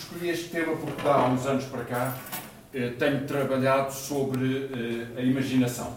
escolhi 0.00 0.30
este 0.30 0.48
tema 0.48 0.74
porque 0.76 1.06
há 1.06 1.26
uns 1.26 1.46
anos 1.46 1.64
para 1.66 1.84
cá 1.84 2.16
eh, 2.72 2.92
tenho 2.98 3.26
trabalhado 3.26 3.92
sobre 3.92 4.70
eh, 4.72 5.20
a 5.20 5.22
imaginação. 5.22 5.94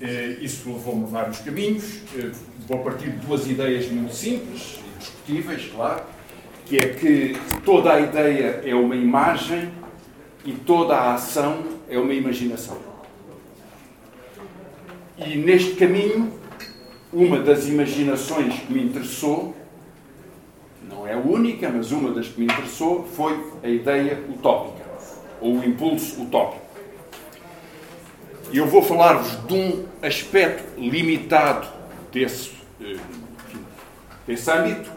Eh, 0.00 0.38
isso 0.40 0.72
levou-me 0.72 1.04
a 1.04 1.06
vários 1.06 1.38
caminhos. 1.40 2.00
Vou 2.66 2.78
partir 2.78 3.10
de 3.10 3.26
duas 3.26 3.46
ideias 3.46 3.88
muito 3.88 4.14
simples 4.14 4.78
e 4.78 4.98
discutíveis, 4.98 5.70
claro, 5.74 6.02
que 6.64 6.78
é 6.78 6.88
que 6.88 7.36
toda 7.64 7.92
a 7.92 8.00
ideia 8.00 8.62
é 8.64 8.74
uma 8.74 8.96
imagem 8.96 9.70
e 10.44 10.52
toda 10.52 10.96
a 10.96 11.14
ação 11.14 11.62
é 11.88 11.98
uma 11.98 12.14
imaginação. 12.14 12.78
E 15.18 15.36
neste 15.36 15.74
caminho, 15.76 16.32
uma 17.12 17.38
das 17.38 17.68
imaginações 17.68 18.54
que 18.60 18.72
me 18.72 18.82
interessou 18.82 19.54
não 21.04 21.10
é 21.10 21.12
a 21.12 21.18
única, 21.18 21.68
mas 21.68 21.92
uma 21.92 22.10
das 22.12 22.28
que 22.28 22.40
me 22.40 22.46
interessou, 22.46 23.04
foi 23.04 23.38
a 23.62 23.68
ideia 23.68 24.24
utópica, 24.30 24.84
ou 25.38 25.56
o 25.56 25.64
impulso 25.64 26.22
utópico. 26.22 26.64
E 28.50 28.56
eu 28.56 28.66
vou 28.66 28.82
falar-vos 28.82 29.46
de 29.46 29.54
um 29.54 29.84
aspecto 30.00 30.80
limitado 30.80 31.68
desse, 32.10 32.52
eh, 32.80 32.96
desse 34.26 34.50
âmbito, 34.50 34.90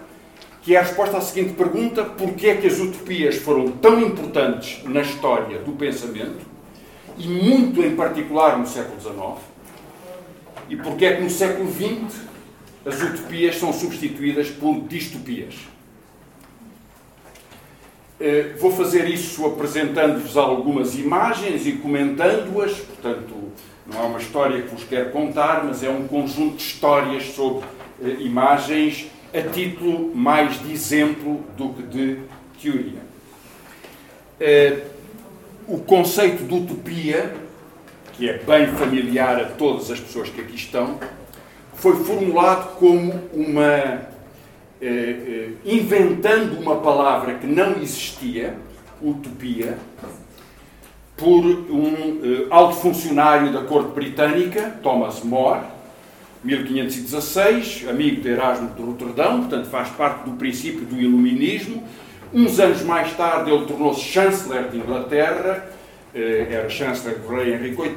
que 0.62 0.76
é 0.76 0.80
a 0.80 0.84
resposta 0.84 1.18
à 1.18 1.22
seguinte 1.22 1.54
pergunta: 1.54 2.06
porquê 2.06 2.48
é 2.48 2.56
que 2.56 2.68
as 2.68 2.80
utopias 2.80 3.36
foram 3.36 3.72
tão 3.72 4.00
importantes 4.00 4.82
na 4.86 5.02
história 5.02 5.60
do 5.60 5.74
pensamento, 5.74 6.46
e 7.18 7.28
muito 7.28 7.82
em 7.82 7.96
particular 7.98 8.58
no 8.58 8.66
século 8.66 9.02
XIX, 9.02 9.44
e 10.70 10.78
porquê 10.78 11.06
é 11.06 11.16
que 11.18 11.24
no 11.24 11.30
século 11.30 11.70
XX 11.70 12.28
as 12.86 13.02
utopias 13.02 13.58
são 13.58 13.74
substituídas 13.74 14.50
por 14.50 14.80
distopias? 14.88 15.56
Eh, 18.20 18.54
vou 18.60 18.72
fazer 18.72 19.08
isso 19.08 19.46
apresentando-vos 19.46 20.36
algumas 20.36 20.96
imagens 20.96 21.68
e 21.68 21.74
comentando-as, 21.74 22.74
portanto, 22.80 23.36
não 23.86 24.04
é 24.04 24.06
uma 24.08 24.20
história 24.20 24.62
que 24.64 24.70
vos 24.74 24.84
quero 24.84 25.12
contar, 25.12 25.64
mas 25.64 25.84
é 25.84 25.90
um 25.90 26.08
conjunto 26.08 26.58
de 26.58 26.64
histórias 26.64 27.26
sobre 27.36 27.66
eh, 28.04 28.18
imagens 28.20 29.06
a 29.32 29.42
título 29.42 30.16
mais 30.16 30.60
de 30.60 30.72
exemplo 30.74 31.44
do 31.56 31.70
que 31.70 31.84
de 31.84 32.20
teoria. 32.60 33.02
Eh, 34.40 34.80
o 35.68 35.78
conceito 35.78 36.44
de 36.44 36.54
utopia, 36.56 37.36
que 38.14 38.28
é 38.28 38.40
bem 38.40 38.66
familiar 38.68 39.40
a 39.40 39.46
todas 39.46 39.92
as 39.92 40.00
pessoas 40.00 40.28
que 40.28 40.42
aqui 40.42 40.56
estão, 40.56 41.00
foi 41.76 41.96
formulado 42.04 42.78
como 42.78 43.14
uma 43.32 44.17
eh, 44.80 44.86
eh, 44.86 45.50
inventando 45.66 46.60
uma 46.60 46.76
palavra 46.76 47.34
que 47.34 47.48
não 47.48 47.82
existia, 47.82 48.56
utopia, 49.02 49.76
por 51.16 51.44
um 51.44 52.22
eh, 52.24 52.46
alto 52.52 52.76
funcionário 52.76 53.52
da 53.52 53.64
corte 53.64 53.90
britânica, 53.92 54.78
Thomas 54.84 55.24
More, 55.24 55.62
1516, 56.44 57.88
amigo 57.90 58.22
de 58.22 58.30
Erasmo 58.30 58.70
de 58.76 58.84
Roterdão, 58.84 59.40
portanto 59.40 59.66
faz 59.66 59.90
parte 59.90 60.30
do 60.30 60.38
princípio 60.38 60.86
do 60.86 61.02
iluminismo. 61.02 61.84
Uns 62.32 62.60
anos 62.60 62.84
mais 62.84 63.12
tarde 63.14 63.50
ele 63.50 63.66
tornou-se 63.66 64.02
chanceler 64.02 64.70
de 64.70 64.78
Inglaterra, 64.78 65.72
era 66.14 66.70
chanceler 66.70 67.20
do 67.20 67.28
rei 67.28 67.54
Henrique 67.54 67.82
VIII 67.82 67.94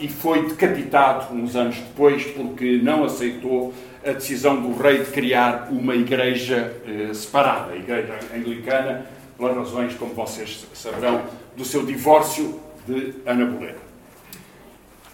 e 0.00 0.08
foi 0.08 0.46
decapitado 0.46 1.34
uns 1.34 1.54
anos 1.54 1.76
depois 1.76 2.24
porque 2.24 2.80
não 2.82 3.04
aceitou 3.04 3.72
a 4.04 4.12
decisão 4.12 4.60
do 4.60 4.76
rei 4.76 4.98
de 4.98 5.10
criar 5.10 5.68
uma 5.70 5.94
igreja 5.94 6.74
eh, 6.86 7.12
separada, 7.14 7.72
a 7.72 7.76
igreja 7.76 8.18
anglicana, 8.34 9.06
pelas 9.36 9.56
razões, 9.56 9.94
como 9.94 10.14
vocês 10.14 10.66
saberão, 10.74 11.22
do 11.56 11.64
seu 11.64 11.84
divórcio 11.84 12.60
de 12.86 13.14
Ana 13.24 13.46
Bolena. 13.46 13.78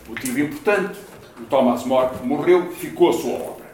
Motivo 0.09 0.41
importante, 0.41 0.99
o 1.39 1.45
Thomas 1.45 1.85
More 1.85 2.11
morreu, 2.25 2.73
ficou 2.73 3.11
a 3.11 3.13
sua 3.13 3.35
obra. 3.35 3.71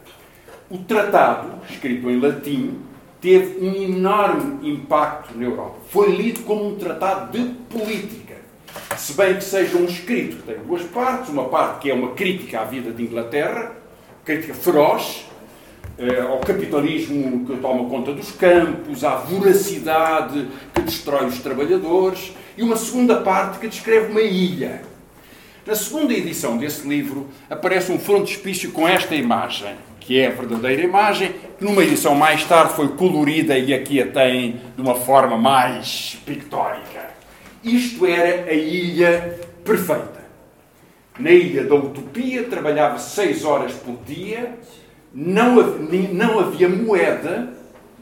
O 0.68 0.78
tratado, 0.78 1.60
escrito 1.70 2.10
em 2.10 2.20
latim, 2.20 2.80
teve 3.20 3.64
um 3.64 3.74
enorme 3.74 4.68
impacto 4.68 5.36
na 5.36 5.44
Europa. 5.44 5.78
Foi 5.88 6.14
lido 6.14 6.42
como 6.42 6.68
um 6.68 6.76
tratado 6.76 7.32
de 7.32 7.54
política. 7.70 8.36
Se 8.96 9.14
bem 9.14 9.34
que 9.36 9.44
seja 9.44 9.76
um 9.78 9.84
escrito 9.84 10.36
que 10.36 10.42
tem 10.42 10.58
duas 10.58 10.82
partes, 10.82 11.30
uma 11.30 11.48
parte 11.48 11.80
que 11.80 11.90
é 11.90 11.94
uma 11.94 12.10
crítica 12.10 12.60
à 12.60 12.64
vida 12.64 12.90
de 12.90 13.02
Inglaterra, 13.02 13.72
crítica 14.26 14.52
feroz 14.52 15.24
eh, 15.96 16.20
ao 16.20 16.40
capitalismo 16.40 17.46
que 17.46 17.56
toma 17.58 17.88
conta 17.88 18.12
dos 18.12 18.32
campos, 18.32 19.04
à 19.04 19.14
voracidade 19.14 20.48
que 20.74 20.82
destrói 20.82 21.26
os 21.26 21.38
trabalhadores, 21.38 22.32
e 22.58 22.62
uma 22.62 22.76
segunda 22.76 23.20
parte 23.20 23.60
que 23.60 23.68
descreve 23.68 24.10
uma 24.10 24.20
ilha. 24.20 24.82
Na 25.64 25.76
segunda 25.76 26.12
edição 26.12 26.58
desse 26.58 26.86
livro 26.86 27.28
aparece 27.48 27.92
um 27.92 28.00
frontispício 28.00 28.72
com 28.72 28.86
esta 28.86 29.14
imagem, 29.14 29.74
que 30.00 30.18
é 30.18 30.26
a 30.26 30.30
verdadeira 30.30 30.82
imagem, 30.82 31.32
que 31.56 31.64
numa 31.64 31.84
edição 31.84 32.14
mais 32.14 32.44
tarde 32.44 32.74
foi 32.74 32.88
colorida 32.88 33.56
e 33.56 33.72
aqui 33.72 34.02
a 34.02 34.06
tem 34.08 34.60
de 34.74 34.82
uma 34.82 34.96
forma 34.96 35.36
mais 35.36 36.18
pictórica. 36.26 37.10
Isto 37.62 38.04
era 38.06 38.50
a 38.50 38.54
ilha 38.54 39.38
perfeita. 39.64 40.15
Na 41.18 41.30
ilha 41.30 41.64
da 41.64 41.74
Utopia 41.74 42.44
trabalhava 42.44 42.98
seis 42.98 43.44
horas 43.44 43.72
por 43.72 43.96
dia, 44.06 44.54
não 45.14 45.56
não 46.12 46.40
havia 46.40 46.68
moeda, 46.68 47.48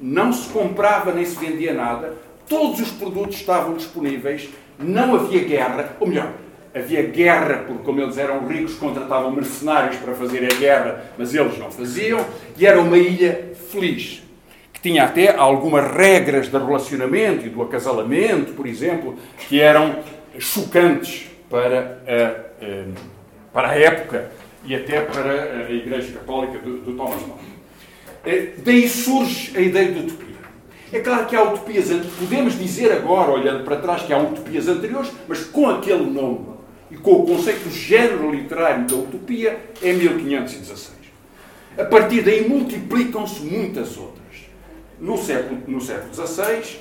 não 0.01 0.33
se 0.33 0.49
comprava 0.49 1.13
nem 1.13 1.25
se 1.25 1.37
vendia 1.39 1.73
nada, 1.73 2.15
todos 2.49 2.81
os 2.81 2.91
produtos 2.91 3.37
estavam 3.37 3.75
disponíveis, 3.75 4.49
não 4.79 5.15
havia 5.15 5.45
guerra, 5.45 5.97
ou 6.01 6.09
melhor, 6.09 6.33
havia 6.75 7.03
guerra, 7.03 7.65
porque 7.67 7.85
como 7.85 8.01
eles 8.01 8.19
eram 8.19 8.47
ricos, 8.49 8.75
contratavam 8.75 9.31
mercenários 9.31 9.97
para 9.97 10.15
fazer 10.15 10.45
a 10.53 10.55
guerra, 10.57 11.05
mas 11.17 11.33
eles 11.35 11.57
não 11.57 11.71
faziam, 11.71 12.25
e 12.59 12.67
era 12.67 12.81
uma 12.81 12.99
ilha 12.99 13.53
feliz, 13.71 14.23
que 14.73 14.81
tinha 14.81 15.05
até 15.05 15.37
algumas 15.37 15.89
regras 15.93 16.51
de 16.51 16.59
relacionamento 16.59 17.47
e 17.47 17.49
do 17.49 17.63
acasalamento, 17.63 18.55
por 18.55 18.67
exemplo, 18.67 19.17
que 19.49 19.61
eram 19.61 20.01
chocantes 20.39 21.29
para 21.49 22.03
a 22.09 22.44
para 23.53 23.71
a 23.71 23.79
época 23.79 24.31
e 24.65 24.75
até 24.75 25.01
para 25.01 25.67
a 25.67 25.71
Igreja 25.71 26.13
Católica 26.13 26.59
do, 26.59 26.79
do 26.79 26.93
Thomas 26.95 27.21
More. 27.27 27.41
Eh, 28.25 28.55
daí 28.59 28.89
surge 28.89 29.57
a 29.57 29.61
ideia 29.61 29.93
de 29.93 30.01
utopia. 30.01 30.35
É 30.93 31.01
claro 31.01 31.27
que 31.27 31.37
há 31.37 31.43
utopias, 31.43 31.89
podemos 32.19 32.59
dizer 32.59 32.93
agora, 32.93 33.33
olhando 33.33 33.65
para 33.65 33.77
trás, 33.77 34.03
que 34.03 34.13
há 34.13 34.19
utopias 34.19 34.69
anteriores, 34.69 35.11
mas 35.29 35.45
com 35.45 35.69
aquele 35.69 36.05
nome 36.05 36.55
e 36.91 36.97
com 36.97 37.13
o 37.13 37.27
conceito 37.27 37.69
de 37.69 37.79
género 37.79 38.31
literário 38.31 38.87
da 38.87 38.95
utopia, 38.95 39.59
é 39.83 39.93
1516. 39.93 40.95
A 41.77 41.85
partir 41.85 42.23
daí 42.23 42.49
multiplicam-se 42.49 43.43
muitas 43.43 43.97
outras. 43.97 44.23
No 45.01 45.19
século, 45.19 45.61
no 45.67 45.81
século 45.81 46.15
XVI, 46.15 46.45
eh, 46.45 46.79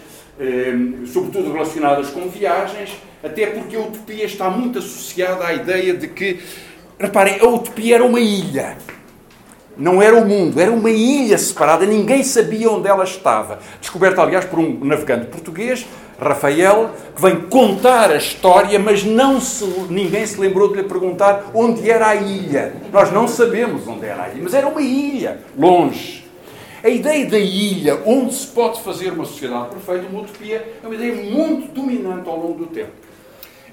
sobretudo 1.05 1.51
relacionadas 1.51 2.09
com 2.09 2.27
viagens, 2.27 2.91
até 3.23 3.47
porque 3.47 3.75
a 3.75 3.79
utopia 3.79 4.25
está 4.25 4.49
muito 4.49 4.79
associada 4.79 5.45
à 5.45 5.53
ideia 5.53 5.93
de 5.93 6.07
que, 6.07 6.39
reparem, 6.99 7.39
a 7.39 7.47
utopia 7.47 7.95
era 7.95 8.03
uma 8.03 8.19
ilha. 8.19 8.77
Não 9.75 10.01
era 10.01 10.15
o 10.15 10.25
mundo, 10.25 10.59
era 10.59 10.71
uma 10.71 10.91
ilha 10.91 11.37
separada, 11.37 11.85
ninguém 11.85 12.23
sabia 12.23 12.69
onde 12.69 12.87
ela 12.87 13.03
estava. 13.03 13.59
Descoberta, 13.81 14.21
aliás, 14.21 14.45
por 14.45 14.59
um 14.59 14.83
navegante 14.83 15.27
português, 15.27 15.87
Rafael, 16.19 16.91
que 17.15 17.21
vem 17.21 17.41
contar 17.41 18.11
a 18.11 18.17
história, 18.17 18.77
mas 18.77 19.03
não 19.03 19.41
se, 19.41 19.65
ninguém 19.89 20.25
se 20.27 20.39
lembrou 20.39 20.69
de 20.69 20.75
lhe 20.75 20.83
perguntar 20.83 21.45
onde 21.53 21.89
era 21.89 22.07
a 22.07 22.15
ilha. 22.15 22.73
Nós 22.91 23.11
não 23.11 23.27
sabemos 23.27 23.87
onde 23.87 24.05
era 24.05 24.23
a 24.23 24.29
ilha, 24.29 24.43
mas 24.43 24.53
era 24.53 24.67
uma 24.67 24.81
ilha, 24.81 25.39
longe. 25.57 26.22
A 26.83 26.89
ideia 26.89 27.25
da 27.25 27.39
ilha, 27.39 28.01
onde 28.05 28.33
se 28.33 28.47
pode 28.47 28.81
fazer 28.81 29.13
uma 29.13 29.23
sociedade 29.23 29.69
perfeita, 29.69 30.05
uma 30.05 30.19
utopia, 30.19 30.75
é 30.83 30.85
uma 30.85 30.93
ideia 30.93 31.15
muito 31.31 31.71
dominante 31.71 32.27
ao 32.27 32.37
longo 32.37 32.65
do 32.65 32.65
tempo. 32.65 32.91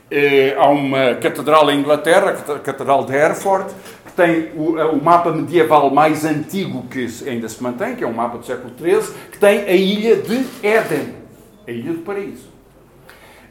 É, 0.08 0.54
há 0.56 0.68
uma 0.68 1.16
catedral 1.16 1.68
em 1.72 1.80
Inglaterra, 1.80 2.30
a 2.30 2.58
Catedral 2.60 3.04
de 3.04 3.12
Hereford, 3.12 3.74
que 4.06 4.12
tem 4.12 4.50
o, 4.54 4.76
o, 4.76 5.02
mapa 5.02 5.32
medieval 5.32 5.90
mais 5.90 6.24
antigo 6.24 6.84
que 6.84 7.04
ainda 7.26 7.48
se 7.48 7.60
mantém, 7.60 7.96
que 7.96 8.04
é 8.04 8.06
um 8.06 8.12
mapa 8.12 8.38
do 8.38 8.46
século 8.46 8.72
XIII, 8.78 9.12
que 9.32 9.38
tem 9.38 9.58
a 9.62 9.72
ilha 9.72 10.14
de 10.14 10.44
Éden, 10.62 11.14
a 11.66 11.70
ilha 11.72 11.92
do 11.92 12.02
paraíso. 12.02 12.48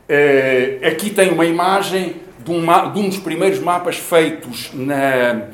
É, 0.08 0.80
aqui 0.86 1.10
tem 1.10 1.32
uma 1.32 1.46
imagem 1.46 2.16
de 2.46 2.52
um, 2.52 2.62
de 2.94 3.00
um 3.00 3.10
dos 3.10 3.18
primeiros 3.18 3.60
mapas 3.60 3.98
feitos 3.98 4.72
na, 4.74 5.48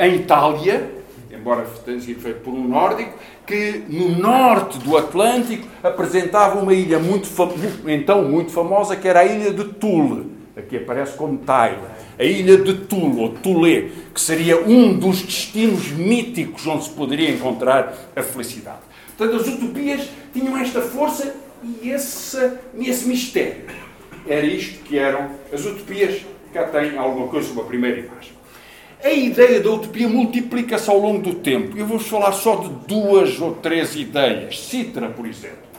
em 0.00 0.14
Itália, 0.16 1.00
embora 1.32 1.66
tenha 1.84 2.00
sido 2.00 2.20
feito 2.20 2.40
por 2.40 2.52
um 2.52 2.68
nórdico, 2.68 3.18
que 3.50 3.82
no 3.88 4.16
norte 4.16 4.78
do 4.78 4.96
Atlântico 4.96 5.66
apresentava 5.82 6.60
uma 6.60 6.72
ilha 6.72 7.00
muito 7.00 7.28
então 7.88 8.22
muito 8.22 8.52
famosa, 8.52 8.94
que 8.94 9.08
era 9.08 9.20
a 9.20 9.24
ilha 9.24 9.52
de 9.52 9.64
Tule. 9.64 10.30
Aqui 10.56 10.76
aparece 10.76 11.16
como 11.16 11.38
Taile. 11.38 11.80
A 12.16 12.22
ilha 12.22 12.58
de 12.58 12.74
Tule, 12.74 13.20
ou 13.20 13.30
Tule, 13.30 13.92
que 14.14 14.20
seria 14.20 14.60
um 14.64 14.96
dos 14.96 15.22
destinos 15.22 15.90
míticos 15.90 16.64
onde 16.66 16.84
se 16.84 16.90
poderia 16.90 17.28
encontrar 17.28 17.92
a 18.14 18.22
felicidade. 18.22 18.78
Portanto, 19.16 19.42
as 19.42 19.48
utopias 19.48 20.08
tinham 20.32 20.56
esta 20.56 20.80
força 20.80 21.34
E 21.62 21.90
esse, 21.90 22.52
esse 22.78 23.06
mistério 23.06 23.64
era 24.26 24.46
isto 24.46 24.82
que 24.84 24.96
eram 24.96 25.30
as 25.52 25.64
utopias. 25.64 26.22
Cá 26.54 26.64
tem 26.64 26.96
alguma 26.96 27.28
coisa 27.28 27.48
sobre 27.48 27.62
a 27.62 27.66
primeira 27.66 28.00
imagem. 28.00 28.39
A 29.02 29.10
ideia 29.10 29.60
da 29.60 29.70
utopia 29.70 30.06
multiplica-se 30.06 30.90
ao 30.90 30.98
longo 30.98 31.22
do 31.22 31.34
tempo. 31.36 31.76
Eu 31.76 31.86
vou 31.86 31.98
falar 31.98 32.32
só 32.32 32.56
de 32.56 32.68
duas 32.86 33.40
ou 33.40 33.54
três 33.54 33.96
ideias. 33.96 34.60
Citra, 34.60 35.08
por 35.08 35.26
exemplo. 35.26 35.70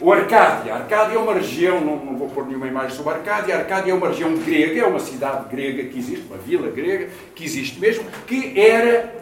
O 0.00 0.12
Arcádia. 0.12 0.74
Arcádia 0.74 1.14
é 1.14 1.18
uma 1.18 1.34
região, 1.34 1.80
não, 1.80 1.96
não, 1.96 2.16
vou 2.16 2.28
pôr 2.28 2.46
nenhuma 2.46 2.66
imagem 2.66 2.96
sobre 2.96 3.14
Arcádia. 3.14 3.56
Arcádia 3.56 3.92
é 3.92 3.94
uma 3.94 4.08
região 4.08 4.34
grega, 4.36 4.80
é 4.80 4.86
uma 4.86 4.98
cidade 4.98 5.48
grega 5.48 5.84
que 5.84 5.98
existe, 5.98 6.24
uma 6.28 6.36
vila 6.36 6.68
grega 6.70 7.08
que 7.34 7.44
existe 7.44 7.78
mesmo, 7.78 8.04
que 8.26 8.58
era 8.58 9.12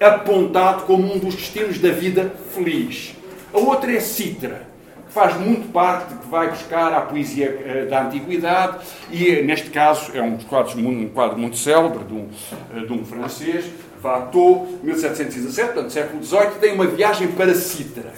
apontado 0.00 0.84
como 0.84 1.12
um 1.12 1.18
dos 1.18 1.34
destinos 1.34 1.78
da 1.78 1.90
vida 1.90 2.32
feliz. 2.54 3.16
A 3.52 3.58
outra 3.58 3.92
é 3.92 4.00
Citra, 4.00 4.68
faz 5.12 5.38
muito 5.38 5.70
parte, 5.72 6.14
que 6.14 6.28
vai 6.28 6.50
buscar 6.50 6.92
a 6.92 7.00
poesia 7.02 7.84
uh, 7.86 7.90
da 7.90 8.04
antiguidade 8.04 8.78
e, 9.10 9.42
neste 9.42 9.70
caso, 9.70 10.10
é 10.14 10.22
um, 10.22 10.34
um 10.34 11.08
quadro 11.08 11.38
muito 11.38 11.56
célebre 11.56 12.04
de 12.04 12.14
um, 12.14 12.28
uh, 12.74 12.86
de 12.86 12.92
um 12.92 13.04
francês, 13.04 13.66
Watteau, 14.02 14.78
1717, 14.82 15.72
portanto, 15.72 15.92
século 15.92 16.22
XVIII, 16.22 16.50
tem 16.60 16.74
uma 16.74 16.86
viagem 16.86 17.28
para 17.28 17.54
Citra 17.54 18.12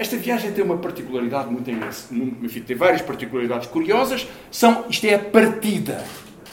esta 0.00 0.16
viagem 0.16 0.50
tem 0.52 0.64
uma 0.64 0.78
particularidade 0.78 1.50
muito 1.50 1.70
enfim, 2.42 2.62
tem 2.62 2.74
várias 2.74 3.02
particularidades 3.02 3.66
curiosas. 3.66 4.26
São, 4.50 4.86
isto 4.88 5.04
é 5.04 5.12
a 5.12 5.18
partida. 5.18 6.02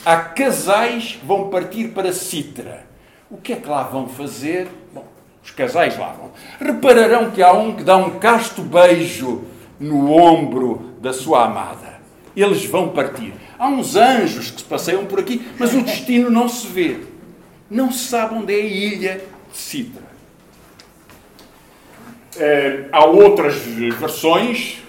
Há 0.04 0.18
casais 0.18 1.18
que 1.18 1.26
vão 1.26 1.50
partir 1.50 1.94
para 1.94 2.12
Citra. 2.12 2.86
O 3.32 3.38
que 3.38 3.54
é 3.54 3.56
que 3.56 3.70
lá 3.70 3.84
vão 3.84 4.10
fazer? 4.10 4.68
Bom, 4.94 5.08
os 5.48 5.52
casais 5.52 5.98
lá 5.98 6.10
vão. 6.10 6.32
Repararão 6.60 7.32
que 7.32 7.42
há 7.42 7.54
um 7.54 7.74
que 7.74 7.84
dá 7.84 7.96
um 7.96 8.20
casto 8.20 8.62
beijo 8.62 9.46
no 9.80 10.12
ombro 10.12 10.94
da 11.00 11.14
sua 11.14 11.46
amada. 11.46 12.02
Eles 12.36 12.66
vão 12.66 12.90
partir. 12.90 13.34
Há 13.58 13.68
uns 13.70 13.96
anjos 13.96 14.52
que 14.52 14.60
se 14.60 14.68
passeiam 14.68 15.06
por 15.06 15.20
aqui, 15.20 15.48
mas 15.58 15.74
o 15.74 15.82
destino 15.82 16.30
não 16.30 16.50
se 16.50 16.68
vê. 16.68 17.00
Não 17.70 17.92
se 17.92 18.10
sabe 18.10 18.36
onde 18.36 18.54
é 18.54 18.62
a 18.62 18.66
ilha 18.66 19.22
de 19.52 19.58
Citra. 19.58 20.08
Uh, 22.36 22.90
há 22.92 23.06
outras 23.06 23.56
versões, 23.56 24.84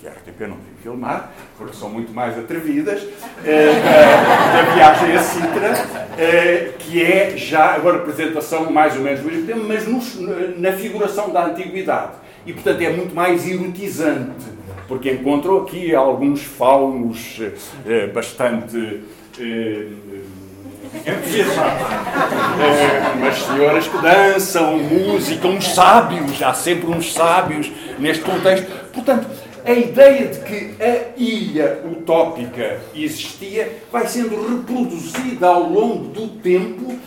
que 0.00 0.08
a 0.08 0.10
RTP 0.10 0.40
não 0.48 0.56
filmar, 0.88 1.30
porque 1.58 1.76
são 1.76 1.90
muito 1.90 2.12
mais 2.12 2.38
atrevidas, 2.38 3.02
uh, 3.02 3.44
da 3.44 4.62
viagem 4.74 5.16
a 5.16 5.22
Sintra, 5.22 5.72
uh, 5.72 6.72
que 6.78 7.02
é 7.02 7.36
já 7.36 7.74
a 7.74 7.78
representação 7.78 8.70
mais 8.70 8.96
ou 8.96 9.02
menos 9.02 9.20
do 9.20 9.30
mesmo 9.30 9.46
tempo, 9.46 9.64
mas 9.68 9.86
na 10.56 10.72
figuração 10.72 11.30
da 11.30 11.44
antiguidade. 11.44 12.12
E, 12.46 12.52
portanto, 12.52 12.80
é 12.80 12.90
muito 12.90 13.14
mais 13.14 13.46
erotizante, 13.46 14.46
porque 14.86 15.12
encontram 15.12 15.58
aqui 15.58 15.94
alguns 15.94 16.42
faunos 16.42 17.38
bastante 18.14 19.02
umas 23.18 23.38
senhoras 23.42 23.86
que 23.86 23.98
dançam, 23.98 24.78
música, 24.78 25.46
uns 25.46 25.74
sábios, 25.74 26.42
há 26.42 26.54
sempre 26.54 26.86
uns 26.86 27.12
sábios 27.12 27.70
neste 27.98 28.24
contexto. 28.24 28.66
Portanto, 28.94 29.26
a 29.68 29.74
ideia 29.74 30.28
de 30.28 30.40
que 30.40 30.82
a 30.82 31.12
ilha 31.14 31.82
utópica 31.84 32.80
existia 32.94 33.82
vai 33.92 34.06
sendo 34.08 34.56
reproduzida 34.56 35.46
ao 35.46 35.68
longo 35.68 36.08
do 36.08 36.40
tempo. 36.40 36.98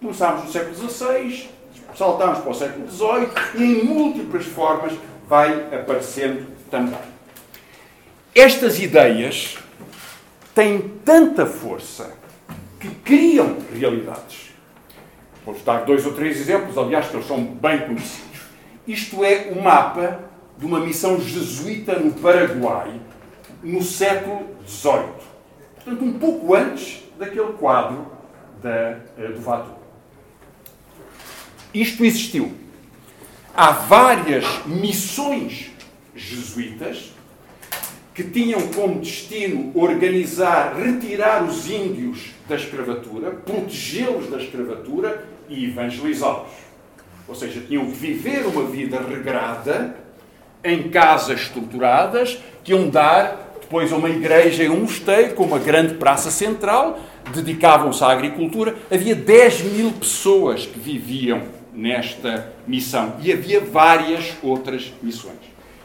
Começámos 0.00 0.42
no 0.42 0.50
século 0.50 0.74
XVI, 0.74 1.50
saltámos 1.96 2.40
para 2.40 2.50
o 2.50 2.54
século 2.54 2.90
XVIII 2.90 3.28
e 3.54 3.62
em 3.62 3.84
múltiplas 3.84 4.44
formas 4.44 4.92
vai 5.28 5.52
aparecendo 5.72 6.48
também. 6.68 6.98
Estas 8.34 8.80
ideias 8.80 9.56
têm 10.52 10.80
tanta 11.04 11.46
força 11.46 12.12
que 12.80 12.88
criam 12.88 13.56
realidades. 13.72 14.50
Vou 15.46 15.54
dar 15.64 15.84
dois 15.84 16.04
ou 16.04 16.12
três 16.12 16.40
exemplos, 16.40 16.76
aliás, 16.76 17.06
que 17.06 17.14
eles 17.14 17.28
são 17.28 17.40
bem 17.40 17.78
conhecidos. 17.86 18.40
Isto 18.84 19.24
é 19.24 19.52
o 19.54 19.62
mapa 19.62 20.29
de 20.60 20.66
uma 20.66 20.78
missão 20.78 21.18
jesuíta 21.18 21.98
no 21.98 22.12
Paraguai, 22.12 23.00
no 23.62 23.82
século 23.82 24.46
XVIII. 24.66 25.08
Portanto, 25.74 26.04
um 26.04 26.12
pouco 26.18 26.54
antes 26.54 27.02
daquele 27.18 27.54
quadro 27.54 28.06
da, 28.62 28.98
eh, 29.18 29.28
do 29.34 29.40
Vatu. 29.40 29.72
Isto 31.72 32.04
existiu. 32.04 32.52
Há 33.54 33.70
várias 33.70 34.44
missões 34.66 35.70
jesuítas 36.14 37.12
que 38.14 38.24
tinham 38.24 38.68
como 38.68 39.00
destino 39.00 39.72
organizar, 39.74 40.76
retirar 40.76 41.42
os 41.42 41.70
índios 41.70 42.32
da 42.46 42.56
escravatura, 42.56 43.30
protegê-los 43.30 44.28
da 44.28 44.36
escravatura 44.36 45.26
e 45.48 45.66
evangelizá-los. 45.66 46.50
Ou 47.26 47.34
seja, 47.34 47.60
tinham 47.60 47.86
que 47.86 47.92
viver 47.92 48.44
uma 48.46 48.64
vida 48.64 49.00
regrada, 49.00 49.96
em 50.64 50.90
casas 50.90 51.40
estruturadas, 51.42 52.38
que 52.62 52.72
iam 52.72 52.88
dar 52.88 53.50
depois 53.60 53.92
a 53.92 53.96
uma 53.96 54.10
igreja 54.10 54.64
e 54.64 54.68
um 54.68 54.80
mosteiro, 54.80 55.34
com 55.34 55.44
uma 55.44 55.58
grande 55.58 55.94
praça 55.94 56.30
central, 56.30 56.98
dedicavam-se 57.32 58.02
à 58.02 58.08
agricultura. 58.08 58.74
Havia 58.90 59.14
10 59.14 59.62
mil 59.62 59.92
pessoas 59.92 60.66
que 60.66 60.78
viviam 60.78 61.42
nesta 61.72 62.52
missão 62.66 63.14
e 63.22 63.32
havia 63.32 63.60
várias 63.60 64.32
outras 64.42 64.92
missões. 65.00 65.38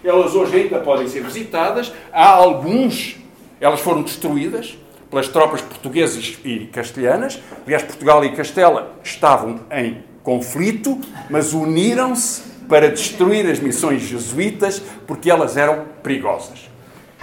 Elas 0.03 0.33
hoje 0.33 0.55
ainda 0.55 0.79
podem 0.79 1.07
ser 1.07 1.21
visitadas. 1.21 1.93
Há 2.11 2.27
alguns, 2.27 3.17
elas 3.61 3.79
foram 3.81 4.01
destruídas 4.01 4.75
pelas 5.09 5.27
tropas 5.27 5.61
portuguesas 5.61 6.37
e 6.43 6.67
castelhanas. 6.71 7.39
Aliás, 7.65 7.83
Portugal 7.83 8.25
e 8.25 8.31
Castela 8.35 8.95
estavam 9.03 9.59
em 9.71 10.03
conflito, 10.23 10.99
mas 11.29 11.53
uniram-se 11.53 12.54
para 12.67 12.89
destruir 12.89 13.45
as 13.49 13.59
missões 13.59 14.01
jesuítas 14.01 14.81
porque 15.07 15.29
elas 15.29 15.57
eram 15.57 15.85
perigosas. 16.01 16.69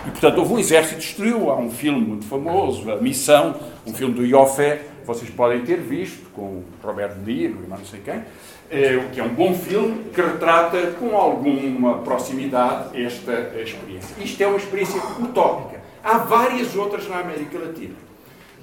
E, 0.06 0.10
portanto, 0.10 0.38
houve 0.38 0.54
um 0.54 0.58
exército 0.58 0.96
que 0.96 1.06
destruiu. 1.06 1.50
Há 1.50 1.56
um 1.56 1.70
filme 1.70 2.00
muito 2.00 2.26
famoso, 2.26 2.90
A 2.90 2.96
Missão, 2.96 3.54
um 3.86 3.94
filme 3.94 4.14
do 4.14 4.26
Iofé, 4.26 4.82
vocês 5.04 5.30
podem 5.30 5.62
ter 5.62 5.80
visto, 5.80 6.30
com 6.32 6.62
Roberto 6.82 7.18
Niro 7.18 7.58
e 7.64 7.68
não 7.68 7.84
sei 7.84 8.00
quem, 8.00 8.22
é, 8.70 9.08
que 9.12 9.20
é 9.20 9.24
um 9.24 9.34
bom 9.34 9.54
filme 9.54 10.04
que 10.14 10.20
retrata 10.20 10.92
com 10.92 11.16
alguma 11.16 11.98
proximidade 11.98 13.00
esta 13.00 13.32
experiência. 13.60 14.14
Isto 14.18 14.42
é 14.42 14.46
uma 14.46 14.56
experiência 14.56 15.00
utópica. 15.20 15.80
Há 16.02 16.18
várias 16.18 16.74
outras 16.74 17.08
na 17.08 17.18
América 17.18 17.58
Latina. 17.58 17.94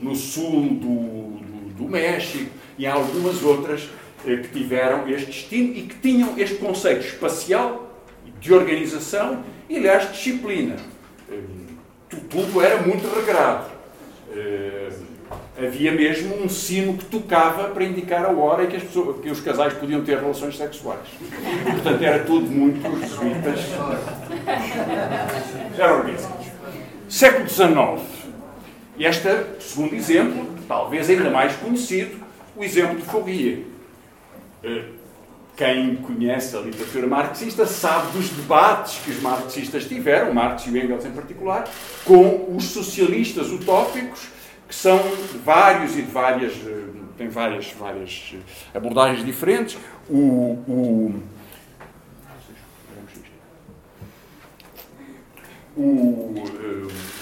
No 0.01 0.15
sul 0.15 0.62
do, 0.75 1.39
do, 1.39 1.70
do 1.77 1.84
México 1.84 2.50
e 2.77 2.88
há 2.88 2.94
algumas 2.94 3.44
outras 3.44 3.82
eh, 3.84 3.89
que 4.24 4.50
tiveram 4.50 5.08
este 5.08 5.28
destino 5.28 5.76
e 5.76 5.84
que 5.84 5.96
tinham 5.96 6.34
este 6.38 6.56
conceito 6.56 7.06
espacial 7.06 7.90
de 8.40 8.54
organização 8.54 9.44
e, 9.70 9.78
aliás, 9.78 10.12
disciplina. 10.12 10.76
Eh, 11.30 11.40
tudo 12.30 12.62
era 12.62 12.82
muito 12.82 13.08
regrado. 13.14 13.70
Eh, 14.32 14.90
havia 15.58 15.92
mesmo 15.92 16.42
um 16.42 16.50
sino 16.50 16.98
que 16.98 17.06
tocava 17.06 17.70
para 17.70 17.84
indicar 17.84 18.26
a 18.26 18.32
hora 18.32 18.64
em 18.64 18.68
que, 18.68 18.78
as 18.78 18.84
pessoas, 18.84 19.22
que 19.22 19.30
os 19.30 19.42
casais 19.42 19.74
podiam 19.74 20.04
ter 20.04 20.20
relações 20.20 20.58
sexuais. 20.58 21.08
Portanto, 21.64 22.04
era 22.04 22.24
tudo 22.24 22.50
muito 22.50 22.82
jesuítas. 23.00 23.60
Era 25.78 25.96
organizado. 25.96 26.40
Século 27.08 27.48
XIX. 27.48 28.02
Este 29.00 29.30
segundo 29.60 29.96
exemplo, 29.96 30.48
talvez 30.68 31.10
ainda 31.10 31.30
mais 31.30 31.56
conhecido, 31.56 32.18
o 32.56 32.64
exemplo 32.64 32.98
de 32.98 33.04
Fourier. 33.04 33.60
Eh, 34.63 34.86
quem 35.56 35.98
conhece 35.98 36.56
a 36.56 36.62
literatura 36.62 37.06
marxista 37.08 37.66
sabe 37.66 38.13
dos 38.13 38.30
debates 38.30 39.00
que 39.04 39.12
os 39.12 39.22
marxistas 39.22 39.86
tiveram, 39.86 40.34
Marx 40.34 40.66
e 40.68 40.70
Engels 40.70 41.06
em 41.06 41.12
particular, 41.12 41.68
com 42.06 42.56
os 42.56 42.66
socialistas 42.66 43.51
utópicos 43.51 44.28
que 44.68 44.75
são 44.75 45.00
vários 45.44 45.98
e 45.98 46.04
de 46.04 46.12
várias, 46.12 46.54
eh, 46.66 46.84
tem 47.18 47.28
várias, 47.28 47.72
várias 47.72 48.36
eh, 48.36 48.78
abordagens 48.78 49.25
diferentes. 49.25 49.78
O, 50.10 50.16
o, 50.68 51.24
o, 55.75 56.44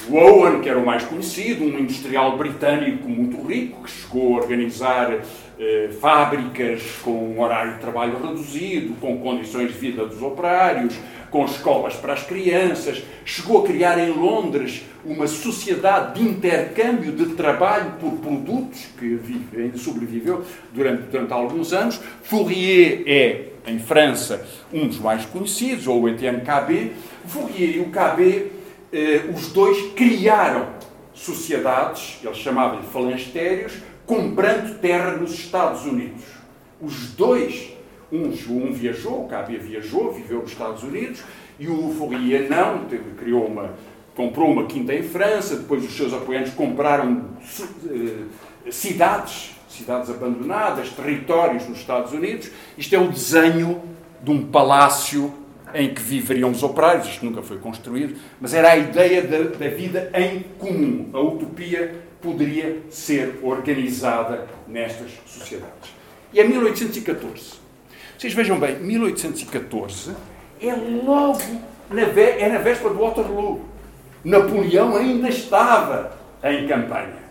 O 0.10 0.16
Owen, 0.16 0.62
que 0.62 0.70
era 0.70 0.80
o 0.80 0.86
mais 0.86 1.04
conhecido, 1.04 1.66
um 1.66 1.80
industrial 1.80 2.38
britânico 2.38 3.10
muito 3.10 3.46
rico, 3.46 3.84
que 3.84 3.92
chegou 3.92 4.36
a 4.36 4.42
organizar 4.42 5.20
eh, 5.60 5.90
fábricas 6.00 6.84
com 7.02 7.12
um 7.12 7.42
horário 7.42 7.74
de 7.74 7.80
trabalho 7.80 8.22
reduzido, 8.22 8.94
com 9.02 9.18
condições 9.18 9.74
de 9.74 9.78
vida 9.78 10.06
dos 10.06 10.22
operários, 10.22 10.96
com 11.32 11.46
escolas 11.46 11.96
para 11.96 12.14
as 12.14 12.24
crianças, 12.24 13.04
chegou 13.26 13.64
a 13.64 13.68
criar 13.68 13.98
em 14.00 14.12
Londres 14.12 14.84
uma 15.04 15.28
sociedade 15.28 16.20
de 16.20 16.28
intercâmbio 16.28 17.12
de 17.12 17.34
trabalho 17.36 17.94
por 18.00 18.12
produtos, 18.14 18.86
que 18.98 19.16
vive, 19.16 19.62
ainda 19.62 19.78
sobreviveu 19.78 20.44
durante, 20.74 21.04
durante 21.04 21.34
alguns 21.34 21.74
anos. 21.74 22.00
Fourier 22.24 23.04
é, 23.06 23.46
em 23.66 23.80
França, 23.80 24.46
um 24.72 24.88
dos 24.88 25.00
mais 25.00 25.26
conhecidos, 25.26 25.88
ou 25.88 26.02
o 26.02 26.10
Etienne. 26.10 26.42
Fourier 27.26 27.78
e 27.78 27.80
o 27.80 27.90
Cabet, 27.90 28.52
eh, 28.92 29.22
os 29.34 29.52
dois 29.52 29.94
criaram 29.94 30.68
sociedades, 31.14 32.20
eles 32.24 32.38
chamavam-lhe 32.38 32.86
falangstérios, 32.88 33.74
comprando 34.08 34.80
terra 34.80 35.12
nos 35.12 35.34
Estados 35.34 35.86
Unidos. 35.86 36.24
Os 36.82 37.12
dois 37.12 37.74
um, 38.12 38.30
um 38.50 38.72
viajou, 38.72 39.26
o 39.26 39.28
Cabia 39.28 39.60
viajou, 39.60 40.14
viveu 40.14 40.42
nos 40.42 40.52
Estados 40.52 40.82
Unidos, 40.82 41.22
e 41.60 41.68
o 41.68 41.94
Fourier 41.98 42.50
não, 42.50 42.86
criou 43.18 43.46
uma, 43.46 43.74
comprou 44.16 44.50
uma 44.50 44.66
quinta 44.66 44.94
em 44.94 45.04
França, 45.04 45.58
depois 45.58 45.84
os 45.84 45.96
seus 45.96 46.14
apoiantes 46.14 46.54
compraram 46.54 47.26
uh, 47.42 48.72
cidades, 48.72 49.56
cidades 49.68 50.10
abandonadas, 50.10 50.90
territórios 50.90 51.68
nos 51.68 51.80
Estados 51.80 52.14
Unidos. 52.14 52.50
Isto 52.78 52.96
é 52.96 53.00
o 53.00 53.10
desenho 53.10 53.82
de 54.24 54.32
um 54.32 54.46
palácio 54.46 55.34
em 55.74 55.94
que 55.94 56.02
viveriam 56.02 56.50
os 56.50 56.64
operários, 56.64 57.08
isto 57.08 57.26
nunca 57.26 57.42
foi 57.42 57.58
construído, 57.58 58.18
mas 58.40 58.54
era 58.54 58.72
a 58.72 58.78
ideia 58.78 59.22
da 59.22 59.68
vida 59.68 60.10
em 60.14 60.46
comum. 60.58 61.10
A 61.12 61.20
utopia 61.20 62.07
poderia 62.22 62.80
ser 62.90 63.40
organizada 63.44 64.48
nestas 64.68 65.12
sociedades. 65.26 65.96
E 66.34 66.40
é 66.40 66.44
1814 66.44 67.68
vocês 68.18 68.34
vejam 68.34 68.60
bem, 68.60 68.80
1814 68.80 70.16
é 70.60 70.74
logo 70.74 71.40
na, 71.88 72.02
é 72.02 72.50
na 72.50 72.58
véspera 72.58 72.92
do 72.92 73.00
Waterloo. 73.00 73.62
Napoleão 74.26 74.98
ainda 74.98 75.30
estava 75.30 76.18
em 76.44 76.68
campanha. 76.68 77.28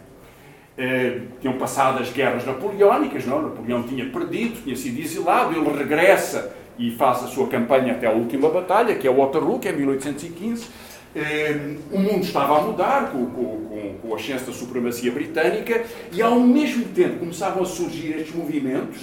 Eh, 0.78 1.22
tinham 1.40 1.58
passado 1.58 2.00
as 2.00 2.12
guerras 2.12 2.46
napoleónicas, 2.46 3.26
não? 3.26 3.42
Napoleão 3.42 3.82
tinha 3.82 4.08
perdido, 4.08 4.62
tinha 4.62 4.76
sido 4.76 5.00
exilado, 5.00 5.58
ele 5.58 5.76
regressa 5.76 6.54
e 6.78 6.92
faz 6.92 7.24
a 7.24 7.26
sua 7.26 7.48
campanha 7.48 7.94
até 7.94 8.06
a 8.06 8.12
última 8.12 8.48
batalha, 8.48 8.94
que 8.94 9.08
é 9.08 9.10
Waterloo, 9.12 9.58
que 9.58 9.66
é 9.66 9.72
1815. 9.72 10.68
Eh, 11.14 11.76
o 11.90 11.98
mundo 11.98 12.24
estava 12.24 12.58
a 12.58 12.62
mudar 12.62 13.10
com, 13.10 13.26
com, 13.26 13.94
com, 14.02 14.12
a 14.12 14.16
ascenso 14.16 14.46
da 14.46 14.52
supremacia 14.52 15.10
britânica 15.10 15.84
e, 16.12 16.20
ao 16.20 16.38
mesmo 16.40 16.84
tempo, 16.86 17.20
começavam 17.20 17.62
a 17.62 17.66
surgir 17.66 18.16
estes 18.18 18.34
movimentos 18.34 19.00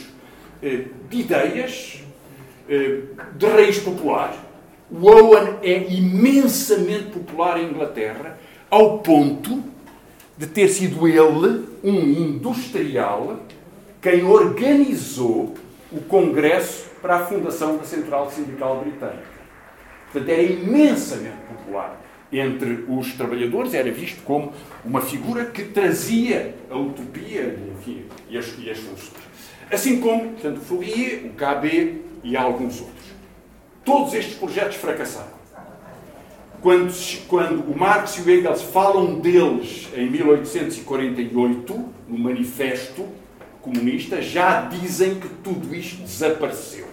eh, 0.62 0.86
de 1.10 1.20
ideias 1.20 2.04
eh, 2.70 3.02
de 3.36 3.46
raiz 3.48 3.80
popular. 3.80 4.36
O 4.92 5.08
Owen 5.08 5.56
é 5.64 5.92
imensamente 5.92 7.10
popular 7.12 7.60
em 7.60 7.70
Inglaterra, 7.70 8.38
ao 8.70 9.00
ponto 9.00 9.64
de 10.38 10.48
ter 10.48 10.68
sido 10.68 11.08
ele, 11.08 11.66
um 11.84 12.00
industrial, 12.00 13.40
quem 14.02 14.24
organizou 14.24 15.54
o 15.92 16.02
Congresso 16.02 16.86
para 17.02 17.18
a 17.18 17.26
fundação 17.26 17.78
da 17.78 17.84
Central 17.84 18.30
Sindical 18.32 18.82
Britânica. 18.82 19.43
Portanto, 20.14 20.30
era 20.30 20.44
imensamente 20.44 21.38
popular 21.50 22.00
entre 22.32 22.86
os 22.88 23.14
trabalhadores, 23.14 23.74
era 23.74 23.92
visto 23.92 24.22
como 24.24 24.54
uma 24.86 25.02
figura 25.02 25.46
que 25.46 25.64
trazia 25.66 26.56
a 26.70 26.78
utopia 26.78 27.60
enfim, 27.80 28.06
e, 28.30 28.38
as, 28.38 28.46
soluções. 28.46 29.12
Assim 29.72 30.00
como, 30.00 30.30
portanto, 30.30 30.58
o 30.58 30.62
Fourier, 30.62 31.26
o 31.26 31.30
KB 31.32 32.02
e 32.24 32.38
alguns 32.38 32.80
outros. 32.80 33.04
Todos 33.84 34.14
estes 34.14 34.36
projetos 34.36 34.78
fracassaram. 34.78 35.44
Quando, 36.62 36.94
quando 37.28 37.60
o 37.70 37.78
Marx 37.78 38.18
e 38.18 38.22
o 38.22 38.32
Engels 38.32 38.62
falam 38.62 39.20
deles 39.20 39.90
em 39.96 40.10
1848, 40.10 41.86
no 42.08 42.18
Manifesto 42.18 43.06
Comunista, 43.62 44.22
já 44.22 44.62
dizem 44.62 45.16
que 45.16 45.28
tudo 45.28 45.76
isto 45.76 46.02
desapareceu. 46.02 46.88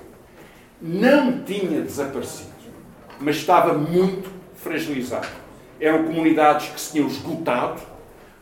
Não 0.83 1.43
tinha 1.45 1.83
desaparecido, 1.83 2.50
mas 3.21 3.37
estava 3.37 3.75
muito 3.75 4.31
fragilizado. 4.57 5.29
Eram 5.79 6.05
comunidades 6.05 6.69
que 6.69 6.81
se 6.81 6.93
tinham 6.93 7.07
esgotado, 7.07 7.81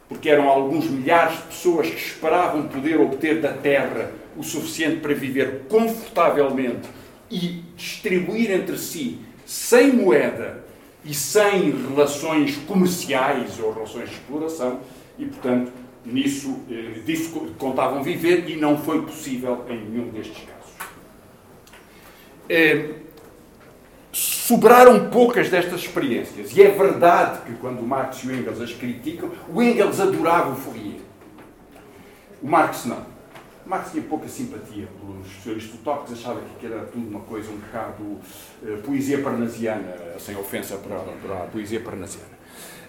porque 0.09 0.29
eram 0.29 0.49
alguns 0.49 0.89
milhares 0.89 1.37
de 1.37 1.43
pessoas 1.45 1.89
que 1.89 1.97
esperavam 1.97 2.69
poder 2.69 2.99
obter 3.01 3.41
da 3.41 3.53
terra 3.53 4.13
o 4.37 4.43
suficiente 4.43 5.01
para 5.01 5.15
viver 5.15 5.65
confortavelmente 5.69 6.89
e 7.31 7.63
distribuir 7.77 8.51
entre 8.51 8.79
si, 8.79 9.19
sem 9.45 9.93
moeda 9.93 10.65
e 11.05 11.13
sem 11.13 11.71
relações 11.71 12.57
comerciais 12.57 13.59
ou 13.61 13.73
relações 13.73 14.09
de 14.09 14.15
exploração, 14.15 14.81
e 15.19 15.27
portanto, 15.27 15.73
nisso, 16.05 16.61
eh, 16.71 17.01
disso 17.05 17.55
contavam 17.59 18.03
viver 18.03 18.49
e 18.49 18.57
não 18.57 18.79
foi 18.79 19.03
possível 19.03 19.65
em 19.69 19.85
nenhum 19.85 20.09
destes 20.11 20.39
casos. 20.45 20.73
Eh, 22.49 22.91
sobraram 24.49 25.11
poucas 25.11 25.51
destas 25.51 25.81
experiências. 25.81 26.57
E 26.57 26.63
é 26.63 26.71
verdade 26.71 27.41
que 27.45 27.53
quando 27.61 27.83
Marx 27.83 28.25
e 28.25 28.29
o 28.29 28.35
Engels 28.35 28.63
as 28.63 28.73
criticam, 28.73 29.31
o 29.47 29.63
Engels 29.63 30.01
adorava 30.01 30.53
o 30.53 30.57
Fourier. 30.57 31.01
O 32.43 32.49
Marx 32.49 32.87
não. 32.87 33.05
O 33.67 33.69
Marx 33.69 33.91
tinha 33.91 34.03
pouca 34.03 34.27
simpatia 34.27 34.89
pelos 34.99 35.31
socialistas 35.35 35.75
utópicos, 35.75 36.19
achava 36.19 36.41
que 36.59 36.65
era 36.65 36.79
tudo 36.87 37.07
uma 37.07 37.21
coisa 37.21 37.51
um 37.51 37.57
bocado 37.57 38.03
uh, 38.03 38.79
poesia 38.87 39.19
parnasiana, 39.19 39.95
sem 40.19 40.35
ofensa 40.35 40.77
para, 40.77 40.97
para 40.97 41.45
a 41.45 41.47
poesia 41.49 41.81
parnasiana. 41.81 42.39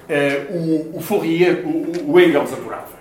Uh, 0.08 0.94
o, 0.94 0.98
o 0.98 1.02
Fourier, 1.02 1.68
o, 1.68 2.14
o, 2.14 2.20
Engels 2.22 2.54
adorava. 2.54 2.98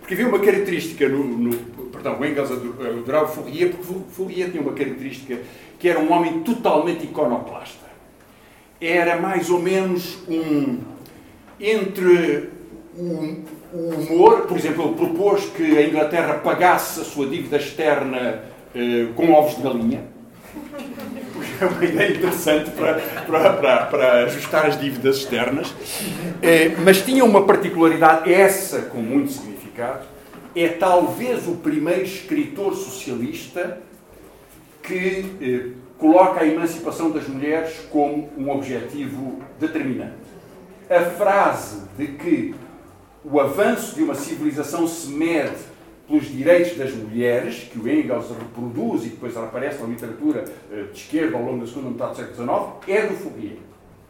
Porque 0.00 0.14
havia 0.14 0.26
uma 0.26 0.40
característica 0.40 1.08
no, 1.08 1.22
no 1.22 1.56
perdão, 1.92 2.18
o 2.18 2.24
Engels 2.24 2.50
adorava 2.50 3.26
o 3.26 3.28
Fourier, 3.28 3.70
porque 3.70 3.92
o 3.92 4.04
Fourier 4.10 4.50
tinha 4.50 4.60
uma 4.60 4.72
característica 4.72 5.38
que 5.78 5.88
era 5.88 6.00
um 6.00 6.12
homem 6.12 6.40
totalmente 6.40 7.04
iconoclasta 7.04 7.79
era 8.80 9.20
mais 9.20 9.50
ou 9.50 9.60
menos 9.60 10.18
um. 10.28 10.78
Entre 11.58 12.48
o, 12.96 13.36
humor, 13.72 14.46
por 14.46 14.56
exemplo, 14.56 14.86
ele 14.86 14.94
propôs 14.94 15.44
que 15.44 15.78
a 15.78 15.86
Inglaterra 15.86 16.34
pagasse 16.34 17.00
a 17.00 17.04
sua 17.04 17.26
dívida 17.26 17.58
externa 17.58 18.42
eh, 18.74 19.08
com 19.14 19.32
ovos 19.32 19.56
de 19.56 19.62
galinha. 19.62 20.04
É 21.60 21.64
uma 21.66 21.84
ideia 21.84 22.16
interessante 22.16 22.70
para, 22.70 22.94
para, 23.26 23.52
para, 23.52 23.86
para 23.86 24.12
ajustar 24.24 24.66
as 24.66 24.80
dívidas 24.80 25.18
externas. 25.18 25.74
Eh, 26.42 26.72
mas 26.82 27.02
tinha 27.02 27.22
uma 27.24 27.44
particularidade, 27.44 28.32
essa 28.32 28.82
com 28.82 28.98
muito 28.98 29.32
significado, 29.32 30.06
é 30.56 30.68
talvez 30.68 31.46
o 31.46 31.56
primeiro 31.56 32.02
escritor 32.02 32.74
socialista 32.74 33.78
que 34.82 35.24
eh, 35.40 35.79
coloca 36.00 36.40
a 36.40 36.46
emancipação 36.46 37.10
das 37.10 37.28
mulheres 37.28 37.78
como 37.90 38.30
um 38.36 38.50
objetivo 38.50 39.38
determinante. 39.60 40.14
A 40.88 41.02
frase 41.10 41.82
de 41.96 42.06
que 42.08 42.54
o 43.22 43.38
avanço 43.38 43.94
de 43.94 44.02
uma 44.02 44.14
civilização 44.14 44.88
se 44.88 45.08
mede 45.08 45.70
pelos 46.08 46.26
direitos 46.26 46.76
das 46.76 46.92
mulheres, 46.92 47.68
que 47.70 47.78
o 47.78 47.86
Engels 47.86 48.30
reproduz 48.30 49.04
e 49.04 49.10
depois 49.10 49.36
aparece 49.36 49.80
na 49.80 49.88
literatura 49.88 50.44
eh, 50.72 50.84
de 50.90 50.98
esquerda 50.98 51.36
ao 51.36 51.44
longo 51.44 51.60
da 51.60 51.66
segunda 51.66 51.90
metade 51.90 52.12
do 52.12 52.16
século 52.16 52.74
XIX, 52.82 52.98
é 52.98 53.06
do 53.06 53.14
Fourier. 53.14 53.56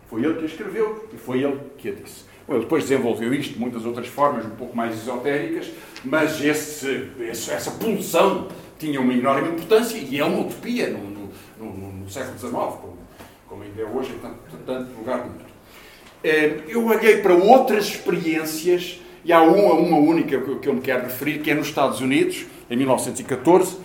Foi 0.09 0.25
ele 0.25 0.35
que 0.35 0.43
a 0.43 0.47
escreveu 0.47 1.09
e 1.13 1.17
foi 1.19 1.43
ele 1.43 1.59
que 1.77 1.89
a 1.91 1.93
disse. 1.93 2.25
Bom, 2.47 2.55
ele 2.55 2.63
depois 2.63 2.85
desenvolveu 2.85 3.35
isto 3.35 3.55
de 3.55 3.61
muitas 3.61 3.85
outras 3.85 4.07
formas, 4.07 4.47
um 4.47 4.51
pouco 4.51 4.75
mais 4.75 4.95
esotéricas, 4.95 5.71
mas 6.05 6.43
esse, 6.43 7.11
essa 7.21 7.71
pulsão 7.73 8.49
tinha 8.79 9.01
uma 9.01 9.13
enorme 9.13 9.51
importância 9.51 9.99
e 9.99 10.19
é 10.19 10.25
uma 10.25 10.41
utopia. 10.41 10.89
Não, 10.89 11.10
no, 11.61 11.73
no, 11.73 11.93
no 11.93 12.11
século 12.11 12.39
XIX, 12.39 12.53
como, 12.53 12.99
como 13.47 13.63
ainda 13.63 13.83
é 13.83 13.85
hoje 13.85 14.13
em 14.13 14.19
tanto, 14.19 14.39
tanto 14.67 14.99
lugar 14.99 15.19
do 15.19 15.29
mundo. 15.29 15.45
Eh, 16.25 16.61
eu 16.69 16.87
olhei 16.87 17.19
para 17.19 17.35
outras 17.35 17.87
experiências, 17.87 19.01
e 19.25 19.33
há 19.33 19.43
uma, 19.43 19.75
uma 19.75 19.99
única 19.99 20.41
que 20.41 20.69
eu 20.69 20.75
me 20.75 20.81
quero 20.81 21.05
referir, 21.05 21.41
que 21.41 21.51
é 21.51 21.55
nos 21.55 21.69
Estados 21.69 22.01
Unidos, 22.01 22.47
em 22.71 22.77
1914, 22.77 23.77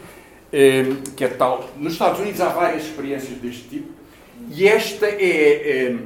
eh, 0.51 0.85
que 1.15 1.25
é 1.25 1.27
tal. 1.27 1.69
Nos 1.77 1.93
Estados 1.93 2.19
Unidos 2.19 2.39
há 2.39 2.49
várias 2.49 2.83
experiências 2.83 3.37
deste 3.37 3.63
tipo, 3.63 3.89
e 4.49 4.67
esta 4.67 5.05
é. 5.05 5.91
Eh, 5.91 5.97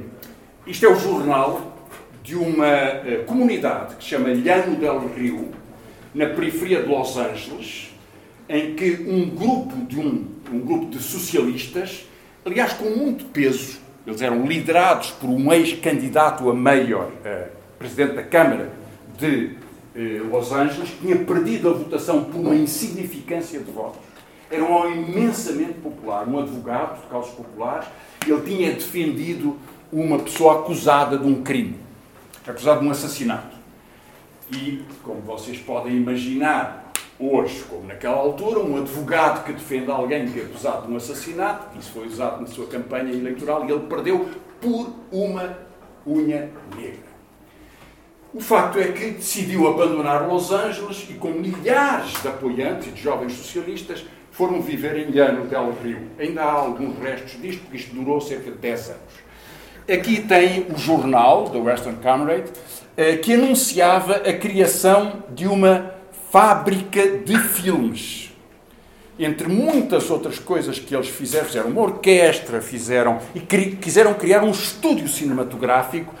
isto 0.66 0.84
é 0.84 0.88
o 0.88 0.94
jornal 0.94 1.76
de 2.22 2.36
uma 2.36 3.00
comunidade 3.26 3.96
que 3.96 4.04
se 4.04 4.10
chama 4.10 4.28
Llano 4.28 4.76
del 4.76 5.08
Rio, 5.16 5.48
na 6.14 6.26
periferia 6.26 6.82
de 6.82 6.88
Los 6.88 7.16
Angeles, 7.16 7.89
em 8.50 8.74
que 8.74 9.04
um 9.08 9.30
grupo 9.30 9.76
de 9.86 9.98
um 9.98 10.40
um 10.52 10.60
grupo 10.60 10.86
de 10.86 10.98
socialistas, 10.98 12.06
aliás, 12.44 12.72
com 12.72 12.90
muito 12.90 13.24
peso. 13.26 13.78
Eles 14.06 14.20
eram 14.20 14.44
liderados 14.46 15.10
por 15.12 15.28
um 15.28 15.52
ex-candidato 15.52 16.50
a 16.50 16.54
mayor 16.54 17.04
uh, 17.04 17.50
presidente 17.78 18.14
da 18.14 18.22
Câmara 18.22 18.72
de 19.18 19.56
eh, 19.94 20.20
Los 20.30 20.50
Angeles, 20.50 20.90
tinha 21.00 21.16
perdido 21.16 21.68
a 21.68 21.72
votação 21.74 22.24
por 22.24 22.40
uma 22.40 22.54
insignificância 22.54 23.60
de 23.60 23.70
votos. 23.70 24.00
Era 24.50 24.64
um 24.64 24.72
homem 24.72 25.02
imensamente 25.02 25.74
popular, 25.74 26.26
um 26.26 26.38
advogado 26.38 27.02
de 27.02 27.06
causas 27.08 27.32
populares. 27.32 27.86
Ele 28.26 28.40
tinha 28.40 28.72
defendido 28.72 29.58
uma 29.92 30.18
pessoa 30.18 30.60
acusada 30.60 31.18
de 31.18 31.26
um 31.26 31.42
crime, 31.42 31.76
acusada 32.46 32.80
de 32.80 32.86
um 32.86 32.90
assassinato. 32.90 33.56
E, 34.50 34.82
como 35.02 35.20
vocês 35.20 35.58
podem 35.58 35.96
imaginar, 35.96 36.89
hoje, 37.20 37.62
como 37.68 37.86
naquela 37.86 38.16
altura, 38.16 38.60
um 38.60 38.78
advogado 38.78 39.44
que 39.44 39.52
defende 39.52 39.90
alguém 39.90 40.26
que 40.26 40.40
é 40.40 40.44
acusado 40.44 40.86
de 40.86 40.92
um 40.92 40.96
assassinato, 40.96 41.78
isso 41.78 41.92
foi 41.92 42.06
usado 42.06 42.40
na 42.40 42.46
sua 42.46 42.66
campanha 42.66 43.12
eleitoral, 43.12 43.68
e 43.68 43.70
ele 43.70 43.80
perdeu 43.80 44.28
por 44.60 44.92
uma 45.12 45.58
unha 46.06 46.50
negra. 46.74 47.10
O 48.32 48.40
facto 48.40 48.78
é 48.78 48.92
que 48.92 49.10
decidiu 49.10 49.68
abandonar 49.68 50.26
Los 50.28 50.50
Angeles 50.52 51.06
e, 51.10 51.14
com 51.14 51.30
milhares 51.30 52.12
de 52.22 52.28
apoiantes 52.28 52.88
e 52.88 52.90
de 52.92 53.02
jovens 53.02 53.32
socialistas, 53.32 54.04
foram 54.30 54.62
viver 54.62 54.96
em 54.96 55.10
Llano 55.10 55.46
del 55.46 55.72
Rio. 55.82 56.02
Ainda 56.18 56.42
há 56.42 56.52
alguns 56.52 56.96
restos 56.98 57.40
disto, 57.42 57.60
porque 57.62 57.76
isto 57.76 57.94
durou 57.94 58.20
cerca 58.20 58.50
de 58.50 58.58
10 58.58 58.90
anos. 58.90 59.30
Aqui 59.92 60.22
tem 60.22 60.66
o 60.72 60.78
jornal, 60.78 61.48
da 61.48 61.58
Western 61.58 61.98
Comrade, 62.00 62.50
eh, 62.96 63.16
que 63.16 63.34
anunciava 63.34 64.16
a 64.16 64.32
criação 64.32 65.24
de 65.30 65.48
uma 65.48 65.99
fábrica 66.30 67.18
de 67.18 67.36
filmes. 67.38 68.30
Entre 69.18 69.48
muitas 69.48 70.08
outras 70.10 70.38
coisas 70.38 70.78
que 70.78 70.94
eles 70.94 71.08
fizeram, 71.08 71.44
fizeram 71.44 71.70
uma 71.70 71.82
orquestra, 71.82 72.62
fizeram 72.62 73.18
e 73.34 73.40
quiseram 73.40 74.14
criar 74.14 74.42
um 74.44 74.50
estúdio 74.50 75.08
cinematográfico, 75.08 76.14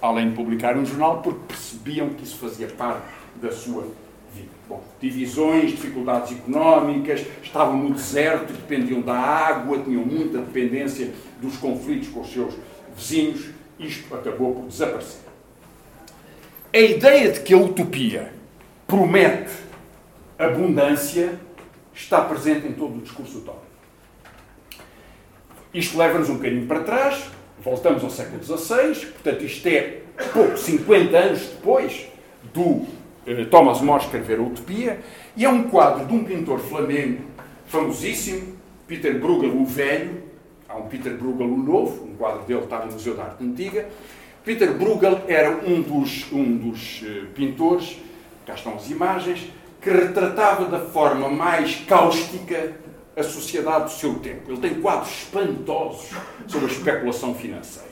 além 0.00 0.28
de 0.28 0.36
publicar 0.36 0.76
um 0.76 0.84
jornal, 0.84 1.22
porque 1.22 1.40
percebiam 1.48 2.10
que 2.10 2.24
isso 2.24 2.36
fazia 2.36 2.68
parte 2.68 3.02
da 3.36 3.50
sua 3.50 3.88
vida. 4.34 4.50
Bom, 4.68 4.84
divisões, 5.00 5.70
dificuldades 5.70 6.32
económicas, 6.32 7.24
estavam 7.42 7.78
no 7.78 7.94
deserto, 7.94 8.52
dependiam 8.52 9.00
da 9.00 9.16
água, 9.16 9.78
tinham 9.78 10.04
muita 10.04 10.38
dependência 10.38 11.10
dos 11.40 11.56
conflitos 11.56 12.08
com 12.08 12.20
os 12.20 12.30
seus 12.30 12.54
vizinhos, 12.94 13.46
isto 13.80 14.14
acabou 14.14 14.54
por 14.54 14.66
desaparecer. 14.66 15.20
A 16.72 16.78
ideia 16.78 17.32
de 17.32 17.40
que 17.40 17.54
a 17.54 17.56
utopia 17.56 18.37
promete 18.88 19.52
abundância 20.38 21.38
está 21.94 22.22
presente 22.22 22.66
em 22.66 22.72
todo 22.72 22.96
o 22.96 23.02
discurso 23.02 23.38
utópico. 23.38 23.66
Isto 25.74 25.98
leva-nos 25.98 26.30
um 26.30 26.36
bocadinho 26.36 26.66
para 26.66 26.80
trás, 26.80 27.30
voltamos 27.62 28.02
ao 28.02 28.08
século 28.08 28.42
XVI, 28.42 29.06
portanto, 29.12 29.44
isto 29.44 29.66
é 29.66 30.00
pouco, 30.32 30.56
50 30.56 31.18
anos 31.18 31.40
depois 31.40 32.08
do 32.54 32.86
eh, 33.26 33.44
Thomas 33.44 33.82
More 33.82 34.02
escrever 34.02 34.38
a 34.38 34.42
Utopia, 34.42 35.00
e 35.36 35.44
é 35.44 35.48
um 35.50 35.64
quadro 35.64 36.06
de 36.06 36.14
um 36.14 36.24
pintor 36.24 36.58
flamengo 36.58 37.20
famosíssimo, 37.66 38.56
Peter 38.86 39.20
Bruegel 39.20 39.54
o 39.54 39.66
Velho, 39.66 40.22
há 40.66 40.78
um 40.78 40.88
Peter 40.88 41.14
Bruegel 41.14 41.52
o 41.52 41.58
Novo, 41.58 42.06
um 42.06 42.16
quadro 42.16 42.46
dele 42.46 42.60
está 42.60 42.86
no 42.86 42.92
Museu 42.92 43.14
da 43.14 43.24
Arte 43.24 43.44
Antiga. 43.44 43.86
Peter 44.42 44.72
Bruegel 44.72 45.20
era 45.28 45.58
um 45.58 45.82
dos, 45.82 46.32
um 46.32 46.56
dos 46.56 47.02
uh, 47.02 47.26
pintores, 47.34 47.98
cá 48.48 48.54
estão 48.54 48.74
as 48.74 48.90
imagens, 48.90 49.46
que 49.80 49.90
retratava 49.90 50.64
da 50.64 50.80
forma 50.80 51.28
mais 51.28 51.76
cáustica 51.86 52.72
a 53.14 53.22
sociedade 53.22 53.84
do 53.84 53.90
seu 53.90 54.14
tempo. 54.14 54.50
Ele 54.50 54.58
tem 54.58 54.80
quadros 54.80 55.10
espantosos 55.10 56.10
sobre 56.46 56.66
a 56.66 56.72
especulação 56.72 57.34
financeira. 57.34 57.88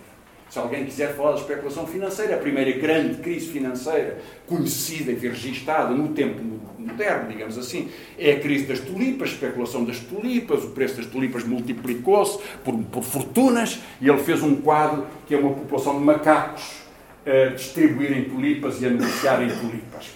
Se 0.48 0.58
alguém 0.58 0.86
quiser 0.86 1.14
falar 1.14 1.32
da 1.32 1.40
especulação 1.40 1.86
financeira, 1.86 2.36
a 2.36 2.38
primeira 2.38 2.72
grande 2.78 3.16
crise 3.16 3.48
financeira 3.48 4.18
conhecida 4.46 5.12
e 5.12 5.16
registada 5.16 5.92
no 5.92 6.14
tempo 6.14 6.40
moderno, 6.78 7.28
digamos 7.28 7.58
assim, 7.58 7.90
é 8.16 8.32
a 8.32 8.40
crise 8.40 8.64
das 8.64 8.80
tulipas, 8.80 9.28
a 9.28 9.32
especulação 9.32 9.84
das 9.84 9.98
tulipas, 9.98 10.64
o 10.64 10.70
preço 10.70 10.96
das 10.96 11.06
tulipas 11.06 11.44
multiplicou-se 11.44 12.38
por, 12.64 12.74
por, 12.84 13.02
fortunas, 13.02 13.80
e 14.00 14.08
ele 14.08 14.18
fez 14.18 14.42
um 14.42 14.56
quadro 14.56 15.06
que 15.26 15.34
é 15.34 15.38
uma 15.38 15.52
população 15.52 15.98
de 15.98 16.04
macacos 16.04 16.86
a 17.26 17.52
distribuírem 17.52 18.24
tulipas 18.24 18.80
e 18.80 18.86
a 18.86 18.90
negociarem 18.90 19.48
tulipas. 19.48 20.10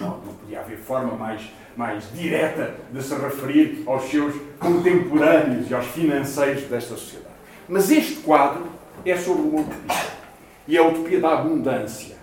Não, 0.00 0.08
não 0.08 0.34
podia 0.34 0.60
haver 0.60 0.78
forma 0.78 1.14
mais, 1.14 1.42
mais 1.76 2.04
direta 2.14 2.74
de 2.92 3.02
se 3.02 3.14
referir 3.14 3.82
aos 3.86 4.04
seus 4.10 4.34
contemporâneos 4.58 5.70
e 5.70 5.74
aos 5.74 5.86
financeiros 5.86 6.62
desta 6.64 6.96
sociedade. 6.96 7.34
Mas 7.68 7.90
este 7.90 8.16
quadro 8.16 8.66
é 9.04 9.16
sobre 9.16 9.42
uma 9.42 9.60
utopia. 9.60 10.06
E 10.68 10.76
é 10.76 10.80
a 10.80 10.86
utopia 10.86 11.20
da 11.20 11.32
abundância. 11.34 12.16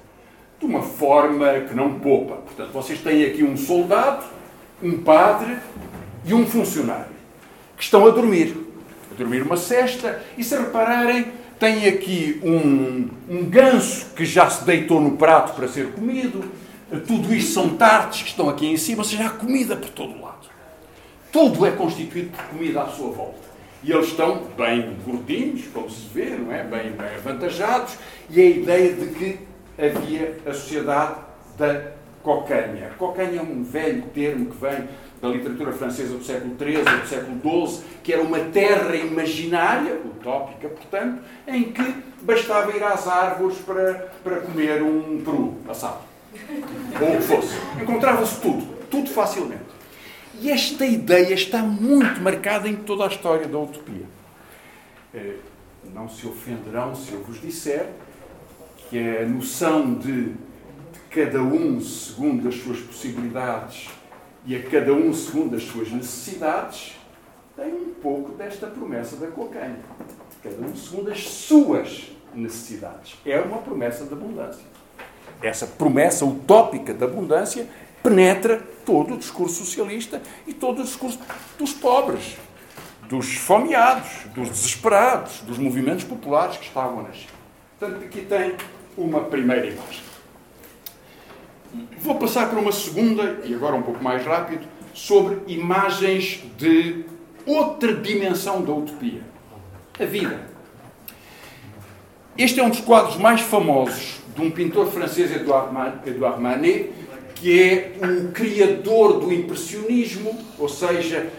De 0.59 0.65
uma 0.65 0.81
forma 0.81 1.51
que 1.67 1.73
não 1.73 1.99
poupa. 1.99 2.35
Portanto, 2.35 2.71
vocês 2.71 2.99
têm 2.99 3.25
aqui 3.25 3.43
um 3.43 3.57
soldado, 3.57 4.25
um 4.81 4.97
padre 4.99 5.57
e 6.25 6.33
um 6.33 6.45
funcionário 6.45 7.13
que 7.75 7.83
estão 7.83 8.05
a 8.07 8.09
dormir. 8.09 8.55
A 9.11 9.15
dormir 9.15 9.41
uma 9.41 9.57
cesta. 9.57 10.21
E 10.37 10.43
se 10.43 10.55
repararem, 10.57 11.27
tem 11.59 11.87
aqui 11.87 12.39
um, 12.43 13.09
um 13.29 13.45
ganso 13.45 14.07
que 14.15 14.25
já 14.25 14.49
se 14.49 14.63
deitou 14.65 15.01
no 15.01 15.17
prato 15.17 15.53
para 15.53 15.67
ser 15.67 15.91
comido. 15.91 16.43
Tudo 16.99 17.33
isto 17.33 17.51
são 17.51 17.75
tartes 17.75 18.21
que 18.21 18.29
estão 18.29 18.49
aqui 18.49 18.67
em 18.67 18.77
cima, 18.77 18.99
ou 18.99 19.03
seja, 19.03 19.25
há 19.25 19.29
comida 19.29 19.75
por 19.75 19.89
todo 19.89 20.13
o 20.13 20.21
lado. 20.21 20.47
Tudo 21.31 21.65
é 21.65 21.71
constituído 21.71 22.29
por 22.29 22.43
comida 22.45 22.83
à 22.83 22.87
sua 22.87 23.09
volta. 23.09 23.53
E 23.83 23.91
eles 23.91 24.07
estão 24.07 24.43
bem 24.55 24.95
gordinhos, 25.05 25.65
como 25.73 25.89
se 25.89 26.07
vê, 26.13 26.29
não 26.29 26.53
é? 26.53 26.63
Bem, 26.63 26.91
bem 26.91 27.15
avantajados, 27.17 27.97
e 28.29 28.39
a 28.39 28.45
ideia 28.45 28.93
de 28.93 29.07
que 29.07 29.39
havia 29.77 30.37
a 30.45 30.53
sociedade 30.53 31.15
da 31.57 31.91
cocanha. 32.21 32.91
Cocanha 32.97 33.39
é 33.39 33.41
um 33.41 33.63
velho 33.63 34.03
termo 34.13 34.45
que 34.45 34.57
vem 34.57 34.87
da 35.21 35.27
literatura 35.27 35.71
francesa 35.73 36.15
do 36.15 36.23
século 36.23 36.55
XIII 36.57 36.83
do 36.83 37.07
século 37.07 37.67
XII, 37.67 37.83
que 38.03 38.13
era 38.13 38.21
uma 38.21 38.39
terra 38.39 38.95
imaginária, 38.95 39.95
utópica, 39.95 40.69
portanto, 40.69 41.21
em 41.47 41.63
que 41.71 41.95
bastava 42.21 42.75
ir 42.75 42.83
às 42.83 43.07
árvores 43.07 43.57
para, 43.59 44.11
para 44.23 44.37
comer 44.41 44.81
um 44.81 45.21
peru 45.23 45.57
assado. 45.67 46.12
Ou 47.01 47.13
o 47.13 47.17
que 47.17 47.23
fosse. 47.23 47.55
Encontrava-se 47.81 48.41
tudo, 48.41 48.65
tudo 48.89 49.09
facilmente. 49.09 49.63
E 50.39 50.49
esta 50.49 50.85
ideia 50.85 51.33
está 51.33 51.59
muito 51.59 52.21
marcada 52.21 52.67
em 52.67 52.75
toda 52.75 53.05
a 53.05 53.07
história 53.07 53.47
da 53.47 53.59
utopia. 53.59 54.05
Eh, 55.13 55.35
não 55.93 56.09
se 56.09 56.25
ofenderão 56.25 56.95
se 56.95 57.11
eu 57.11 57.23
vos 57.23 57.39
disser 57.39 57.89
que 58.89 58.97
a 58.97 59.25
noção 59.25 59.93
de, 59.93 60.29
de 60.29 60.99
cada 61.09 61.41
um 61.41 61.79
segundo 61.79 62.47
as 62.47 62.55
suas 62.55 62.79
possibilidades 62.79 63.89
e 64.45 64.55
a 64.55 64.63
cada 64.63 64.93
um 64.93 65.13
segundo 65.13 65.55
as 65.55 65.63
suas 65.63 65.91
necessidades 65.91 66.97
tem 67.55 67.73
um 67.73 67.93
pouco 68.01 68.33
desta 68.33 68.67
promessa 68.67 69.15
da 69.15 69.27
cocaína. 69.27 69.79
Cada 70.41 70.65
um 70.65 70.75
segundo 70.75 71.11
as 71.11 71.23
suas 71.23 72.11
necessidades. 72.33 73.15
É 73.25 73.39
uma 73.39 73.59
promessa 73.59 74.05
de 74.05 74.13
abundância. 74.13 74.65
Essa 75.41 75.67
promessa 75.67 76.25
utópica 76.25 76.93
da 76.93 77.05
abundância 77.05 77.67
penetra 78.01 78.61
todo 78.85 79.13
o 79.13 79.17
discurso 79.17 79.65
socialista 79.65 80.21
e 80.45 80.53
todo 80.53 80.81
o 80.81 80.83
discurso 80.83 81.19
dos 81.57 81.73
pobres, 81.73 82.37
dos 83.07 83.27
esfomeados, 83.27 84.09
dos 84.33 84.49
desesperados, 84.49 85.41
dos 85.41 85.57
movimentos 85.57 86.03
populares 86.03 86.57
que 86.57 86.65
estavam 86.65 86.99
a 86.99 87.03
nascer. 87.03 87.29
Portanto, 87.79 88.03
aqui 88.03 88.21
tem 88.21 88.55
uma 88.97 89.21
primeira 89.21 89.67
imagem. 89.67 90.01
Vou 91.99 92.15
passar 92.15 92.49
para 92.49 92.59
uma 92.59 92.71
segunda, 92.71 93.39
e 93.43 93.53
agora 93.53 93.75
um 93.75 93.81
pouco 93.81 94.03
mais 94.03 94.25
rápido, 94.25 94.67
sobre 94.93 95.39
imagens 95.47 96.43
de 96.57 97.03
outra 97.45 97.95
dimensão 97.95 98.61
da 98.61 98.71
utopia. 98.71 99.21
A 99.99 100.05
vida. 100.05 100.47
Este 102.37 102.59
é 102.59 102.63
um 102.63 102.69
dos 102.69 102.81
quadros 102.81 103.17
mais 103.17 103.41
famosos 103.41 104.22
de 104.35 104.41
um 104.41 104.51
pintor 104.51 104.87
francês, 104.87 105.31
Edouard 105.31 105.73
Manet, 106.41 106.91
que 107.35 107.61
é 107.61 107.93
o 108.01 108.31
criador 108.31 109.19
do 109.19 109.33
impressionismo, 109.33 110.37
ou 110.57 110.69
seja, 110.69 111.29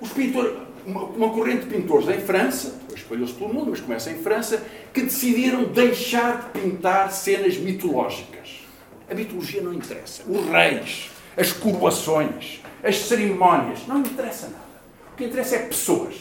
os 0.00 0.12
pintores, 0.12 0.52
uma, 0.84 1.30
corrente 1.30 1.66
de 1.66 1.74
pintores 1.74 2.08
em 2.08 2.20
França, 2.20 2.80
espalhou-se 2.94 3.32
pelo 3.34 3.52
mundo, 3.52 3.70
mas 3.70 3.80
começa 3.80 4.10
em 4.10 4.16
França, 4.16 4.62
que 4.92 5.02
decidiram 5.02 5.64
deixar 5.64 6.50
de 6.52 6.60
pintar 6.60 7.10
cenas 7.10 7.56
mitológicas. 7.56 8.64
A 9.08 9.14
mitologia 9.14 9.62
não 9.62 9.72
interessa. 9.72 10.22
Os 10.28 10.46
reis, 10.46 11.10
as 11.36 11.52
coroações, 11.52 12.60
as 12.82 12.96
cerimónias, 12.98 13.86
não 13.86 14.00
interessa 14.00 14.48
nada. 14.48 14.64
O 15.12 15.16
que 15.16 15.24
interessa 15.24 15.56
é 15.56 15.58
pessoas, 15.60 16.14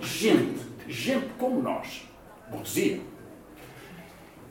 gente, 0.00 0.60
gente 0.88 1.26
como 1.38 1.60
nós. 1.60 2.08
Burguesia. 2.50 2.94
Eh, 2.94 3.17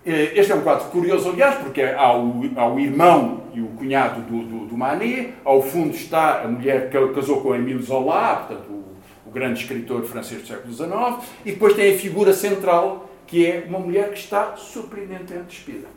este 0.10 0.54
é 0.54 0.56
um 0.56 0.62
quadro 0.62 0.86
curioso, 0.90 1.30
aliás, 1.30 1.56
porque 1.56 1.82
há 1.82 2.16
o, 2.16 2.50
há 2.56 2.68
o 2.68 2.80
irmão 2.80 3.44
e 3.54 3.62
o 3.62 3.68
cunhado 3.68 4.22
do, 4.22 4.44
do, 4.44 4.66
do, 4.68 4.78
Manet, 4.78 5.34
ao 5.44 5.62
fundo 5.62 5.94
está 5.94 6.44
a 6.44 6.48
mulher 6.48 6.90
que 6.90 7.08
casou 7.14 7.42
com 7.42 7.54
Emile 7.54 7.84
Zola, 7.84 8.46
portanto, 8.48 8.70
o, 8.70 8.86
o, 9.28 9.32
grande 9.32 9.62
escritor 9.62 10.04
francês 10.06 10.42
do 10.42 10.48
século 10.48 10.74
XIX, 10.74 11.28
e 11.46 11.52
depois 11.52 11.74
tem 11.74 11.94
a 11.94 11.98
figura 11.98 12.32
central, 12.32 13.10
que 13.26 13.46
é 13.46 13.66
uma 13.68 13.80
mulher 13.80 14.12
que 14.12 14.20
está 14.20 14.56
surpreendentemente 14.56 15.48
despida. 15.48 15.88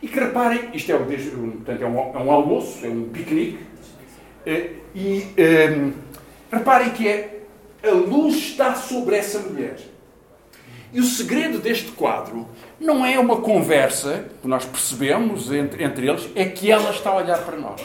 E 0.00 0.08
que 0.08 0.18
reparem, 0.18 0.70
isto 0.72 0.90
é, 0.90 0.96
portanto, 0.96 1.82
é, 1.82 1.86
um, 1.86 1.98
é 1.98 2.18
um 2.18 2.30
almoço, 2.30 2.84
é 2.84 2.88
um 2.88 3.10
piquenique, 3.10 3.58
eh, 4.46 4.70
e 4.94 5.22
um, 5.22 5.32
ehm, 5.36 5.92
reparem 6.50 6.90
que 6.90 7.06
é 7.06 7.40
a 7.82 7.90
luz 7.90 8.36
está 8.36 8.74
sobre 8.74 9.16
essa 9.16 9.38
mulher. 9.40 9.76
E 10.94 11.00
o 11.00 11.04
segredo 11.04 11.58
deste 11.58 11.90
quadro 11.90 12.48
não 12.78 13.04
é 13.04 13.18
uma 13.18 13.38
conversa 13.38 14.26
que 14.40 14.46
nós 14.46 14.64
percebemos 14.64 15.50
entre, 15.50 15.82
entre 15.82 16.06
eles, 16.06 16.28
é 16.36 16.44
que 16.44 16.70
ela 16.70 16.88
está 16.90 17.10
a 17.10 17.16
olhar 17.16 17.44
para 17.44 17.56
nós. 17.56 17.80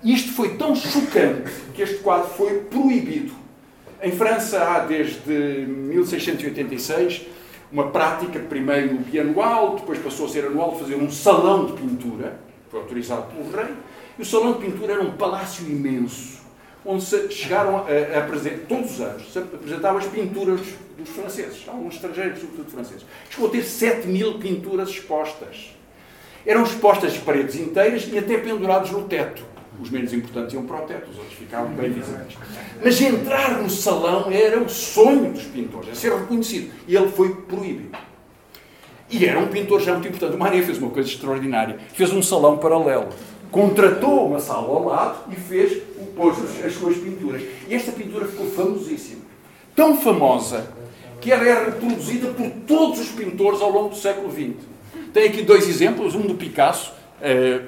Isto 0.00 0.32
foi 0.32 0.56
tão 0.56 0.76
chocante 0.76 1.50
que 1.74 1.82
este 1.82 1.98
quadro 1.98 2.28
foi 2.28 2.60
proibido. 2.60 3.32
Em 4.00 4.12
França 4.12 4.62
há 4.62 4.78
desde 4.78 5.28
1686 5.28 7.26
uma 7.72 7.88
prática, 7.88 8.38
primeiro 8.38 8.98
bianual, 8.98 9.74
depois 9.74 9.98
passou 9.98 10.26
a 10.26 10.28
ser 10.28 10.44
anual, 10.44 10.74
de 10.74 10.78
fazer 10.78 10.94
um 10.94 11.10
salão 11.10 11.66
de 11.66 11.72
pintura, 11.72 12.38
foi 12.70 12.78
autorizado 12.78 13.26
pelo 13.32 13.50
rei, 13.50 13.74
e 14.16 14.22
o 14.22 14.24
salão 14.24 14.52
de 14.52 14.66
pintura 14.66 14.92
era 14.92 15.02
um 15.02 15.12
palácio 15.12 15.68
imenso, 15.68 16.39
onde 16.84 17.04
se 17.04 17.30
chegaram 17.30 17.78
a, 17.78 18.18
apresentar, 18.18 18.66
todos 18.68 18.92
os 18.92 19.00
anos, 19.00 19.32
se 19.32 19.38
apresentavam 19.38 19.98
as 19.98 20.06
pinturas 20.06 20.60
dos 20.96 21.08
franceses, 21.08 21.64
alguns 21.68 21.94
estrangeiros, 21.94 22.40
sobretudo 22.40 22.70
franceses. 22.70 23.04
Chegou 23.30 23.48
a 23.48 23.52
ter 23.52 23.62
7 23.62 24.06
mil 24.06 24.38
pinturas 24.38 24.88
expostas. 24.88 25.74
Eram 26.46 26.62
expostas 26.62 27.12
de 27.12 27.18
paredes 27.20 27.54
inteiras 27.56 28.08
e 28.10 28.18
até 28.18 28.38
pendurados 28.38 28.90
no 28.90 29.02
teto. 29.02 29.44
Os 29.80 29.88
menos 29.88 30.12
importantes 30.12 30.52
iam 30.52 30.64
para 30.66 30.76
o 30.76 30.86
teto, 30.86 31.10
os 31.10 31.16
outros 31.16 31.34
ficavam 31.34 31.70
bem 31.72 31.90
visíveis. 31.90 32.34
Mas 32.82 33.00
entrar 33.00 33.62
no 33.62 33.70
salão 33.70 34.30
era 34.30 34.60
o 34.60 34.68
sonho 34.68 35.32
dos 35.32 35.44
pintores, 35.44 35.90
a 35.90 35.94
ser 35.94 36.12
reconhecido. 36.12 36.70
E 36.86 36.96
ele 36.96 37.08
foi 37.08 37.34
proibido. 37.34 37.96
E 39.10 39.26
era 39.26 39.38
um 39.38 39.48
pintor 39.48 39.80
já 39.80 39.92
muito 39.94 40.08
importante. 40.08 40.36
O 40.36 40.38
Manet 40.38 40.64
fez 40.64 40.78
uma 40.78 40.90
coisa 40.90 41.08
extraordinária. 41.08 41.78
Fez 41.94 42.12
um 42.12 42.22
salão 42.22 42.58
paralelo. 42.58 43.08
Contratou 43.50 44.28
uma 44.28 44.38
sala 44.38 44.68
ao 44.68 44.84
lado 44.84 45.32
e 45.32 45.36
fez, 45.36 45.82
pôs 46.16 46.36
as 46.64 46.72
suas 46.74 46.96
pinturas. 46.96 47.42
E 47.68 47.74
esta 47.74 47.92
pintura 47.92 48.26
ficou 48.26 48.46
famosíssima. 48.46 49.22
Tão 49.74 49.96
famosa 49.96 50.72
que 51.20 51.30
ela 51.30 51.46
é 51.46 51.64
reproduzida 51.64 52.28
por 52.28 52.50
todos 52.66 53.00
os 53.00 53.08
pintores 53.08 53.60
ao 53.60 53.70
longo 53.70 53.90
do 53.90 53.96
século 53.96 54.30
XX. 54.30 54.54
Tem 55.12 55.28
aqui 55.28 55.42
dois 55.42 55.68
exemplos, 55.68 56.14
um 56.14 56.22
do 56.22 56.34
Picasso, 56.34 56.92
eh, 57.20 57.60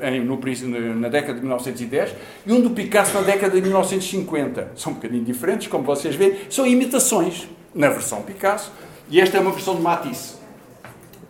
na 0.97 1.09
década 1.09 1.35
de 1.35 1.41
1910 1.41 2.15
e 2.47 2.53
um 2.53 2.61
do 2.61 2.71
Picasso 2.71 3.13
na 3.15 3.21
década 3.21 3.55
de 3.55 3.61
1950. 3.61 4.73
São 4.77 4.93
um 4.93 4.95
bocadinho 4.95 5.25
diferentes, 5.25 5.67
como 5.67 5.85
vocês 5.85 6.15
veem, 6.15 6.37
são 6.49 6.67
imitações 6.67 7.49
na 7.75 7.91
versão 7.91 8.23
Picasso 8.23 8.73
e 9.11 9.21
esta 9.21 9.37
é 9.37 9.41
uma 9.41 9.51
versão 9.51 9.77
de 9.77 9.83
Matisse, 9.83 10.37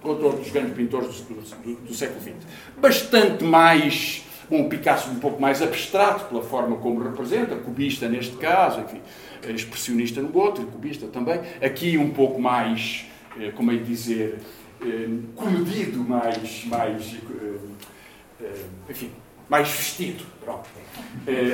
outro 0.05 0.31
dos 0.31 0.51
grandes 0.51 0.75
pintores 0.75 1.21
do, 1.23 1.35
do, 1.35 1.75
do 1.87 1.95
século 1.95 2.21
XX. 2.21 2.35
Bastante 2.77 3.43
mais, 3.43 4.23
um 4.57 4.69
Picasso 4.69 5.11
um 5.11 5.19
pouco 5.19 5.41
mais 5.41 5.63
abstrato 5.63 6.27
pela 6.27 6.43
forma 6.43 6.77
como 6.77 7.03
representa, 7.03 7.57
cubista 7.57 8.09
neste 8.09 8.37
caso, 8.37 8.81
enfim, 8.81 9.01
expressionista 9.55 10.21
no 10.21 10.37
outro, 10.37 10.65
cubista 10.67 11.07
também. 11.07 11.41
Aqui 11.63 11.97
um 11.97 12.11
pouco 12.11 12.41
mais, 12.41 13.07
eh, 13.39 13.51
como 13.51 13.73
é 13.73 13.77
dizer, 13.77 14.39
eh, 14.81 15.09
colorido, 15.35 15.99
mais, 16.01 16.65
mais 16.67 17.17
eh, 18.41 18.53
enfim, 18.89 19.11
mais 19.49 19.69
vestido, 19.69 20.25
pronto, 20.43 20.69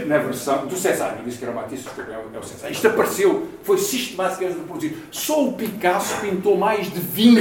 na 0.06 0.18
versão 0.18 0.66
do 0.66 0.76
César. 0.76 1.16
Eu 1.18 1.24
disse 1.24 1.38
que 1.38 1.44
era 1.44 1.52
Matisse, 1.52 1.86
é 1.88 2.38
o 2.38 2.42
César. 2.42 2.70
Isto 2.70 2.86
apareceu, 2.86 3.48
foi 3.62 3.76
sistematicamente 3.76 4.58
reproduzido. 4.58 4.96
Só 5.10 5.46
o 5.48 5.52
Picasso 5.54 6.20
pintou 6.20 6.56
mais 6.56 6.90
de 6.90 7.00
20 7.00 7.40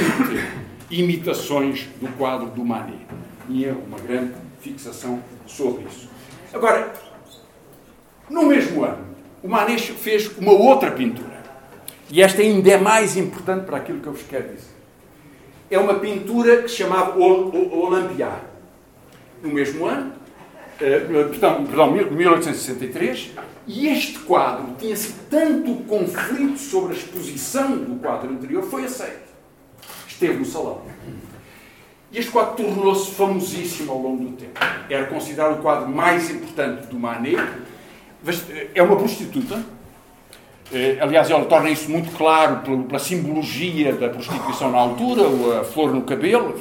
imitações 0.90 1.88
do 2.02 2.08
quadro 2.18 2.48
do 2.48 2.66
Manet. 2.66 3.06
E 3.50 3.66
é 3.66 3.72
uma 3.72 4.00
grande 4.00 4.34
fixação 4.60 5.22
sobre 5.46 5.86
isso. 5.86 6.10
Agora, 6.54 6.94
no 8.30 8.44
mesmo 8.44 8.84
ano, 8.84 9.06
o 9.44 9.48
Manet 9.48 9.92
fez 9.94 10.38
uma 10.38 10.52
outra 10.52 10.92
pintura. 10.92 11.38
E 12.10 12.22
esta 12.22 12.42
ainda 12.42 12.72
é 12.72 12.78
mais 12.78 13.18
importante 13.18 13.66
para 13.66 13.78
aquilo 13.78 14.00
que 14.00 14.08
eu 14.08 14.14
vos 14.14 14.24
quero 14.24 14.50
dizer. 14.50 14.78
É 15.70 15.78
uma 15.78 15.96
pintura 15.96 16.62
que 16.62 16.70
se 16.70 16.78
chamava 16.78 17.18
Olympia 17.20 18.32
no 19.44 19.50
mesmo 19.50 19.86
ano, 19.86 20.14
eh, 20.80 21.00
perdão, 21.00 21.66
perdão, 21.66 21.92
1863, 21.92 23.32
e 23.68 23.88
este 23.88 24.20
quadro 24.20 24.76
tinha-se 24.80 25.14
tanto 25.30 25.76
conflito 25.84 26.58
sobre 26.58 26.94
a 26.94 26.98
exposição 26.98 27.78
do 27.78 28.00
quadro 28.00 28.30
anterior, 28.32 28.64
foi 28.64 28.86
aceito. 28.86 29.28
Esteve 30.08 30.40
no 30.40 30.46
salão. 30.46 30.82
E 32.12 32.20
este 32.20 32.32
quadro 32.32 32.64
tornou-se 32.64 33.12
famosíssimo 33.12 33.92
ao 33.92 34.00
longo 34.00 34.24
do 34.26 34.32
tempo. 34.38 34.60
Era 34.90 35.06
considerado 35.08 35.60
o 35.60 35.62
quadro 35.62 35.90
mais 35.90 36.30
importante 36.30 36.88
do 36.88 36.98
Manet. 36.98 37.38
É 38.74 38.82
uma 38.82 38.96
prostituta. 38.96 39.62
Eh, 40.72 40.98
aliás, 41.02 41.30
ela 41.30 41.46
torna 41.46 41.70
isso 41.70 41.90
muito 41.90 42.16
claro 42.18 42.62
pela 42.88 43.00
simbologia 43.00 43.94
da 43.94 44.10
prostituição 44.10 44.72
na 44.72 44.78
altura, 44.78 45.62
a 45.62 45.64
flor 45.64 45.94
no 45.94 46.02
cabelo. 46.02 46.58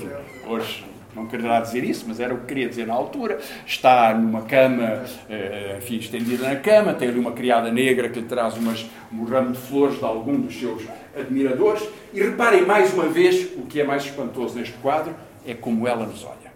Hoje 0.48 0.84
não 1.16 1.26
quererá 1.26 1.60
dizer 1.60 1.82
isso, 1.82 2.04
mas 2.06 2.20
era 2.20 2.34
o 2.34 2.38
que 2.38 2.46
queria 2.46 2.68
dizer 2.68 2.86
na 2.86 2.94
altura. 2.94 3.38
Está 3.66 4.12
numa 4.14 4.42
cama, 4.42 5.02
eh, 5.30 5.76
enfim, 5.78 5.96
estendida 5.96 6.46
na 6.46 6.56
cama, 6.56 6.92
tem 6.92 7.08
ali 7.08 7.18
uma 7.18 7.32
criada 7.32 7.72
negra 7.72 8.08
que 8.08 8.20
lhe 8.20 8.26
traz 8.26 8.54
umas, 8.56 8.84
um 9.12 9.24
ramo 9.24 9.52
de 9.52 9.58
flores 9.58 9.98
de 9.98 10.04
algum 10.04 10.38
dos 10.38 10.58
seus 10.58 10.82
admiradores. 11.18 11.82
E 12.12 12.20
reparem 12.20 12.66
mais 12.66 12.92
uma 12.92 13.08
vez 13.08 13.48
o 13.56 13.62
que 13.62 13.80
é 13.80 13.84
mais 13.84 14.04
espantoso 14.04 14.56
neste 14.56 14.74
quadro: 14.74 15.14
é 15.46 15.54
como 15.54 15.86
ela 15.86 16.06
nos 16.06 16.24
olha. 16.24 16.52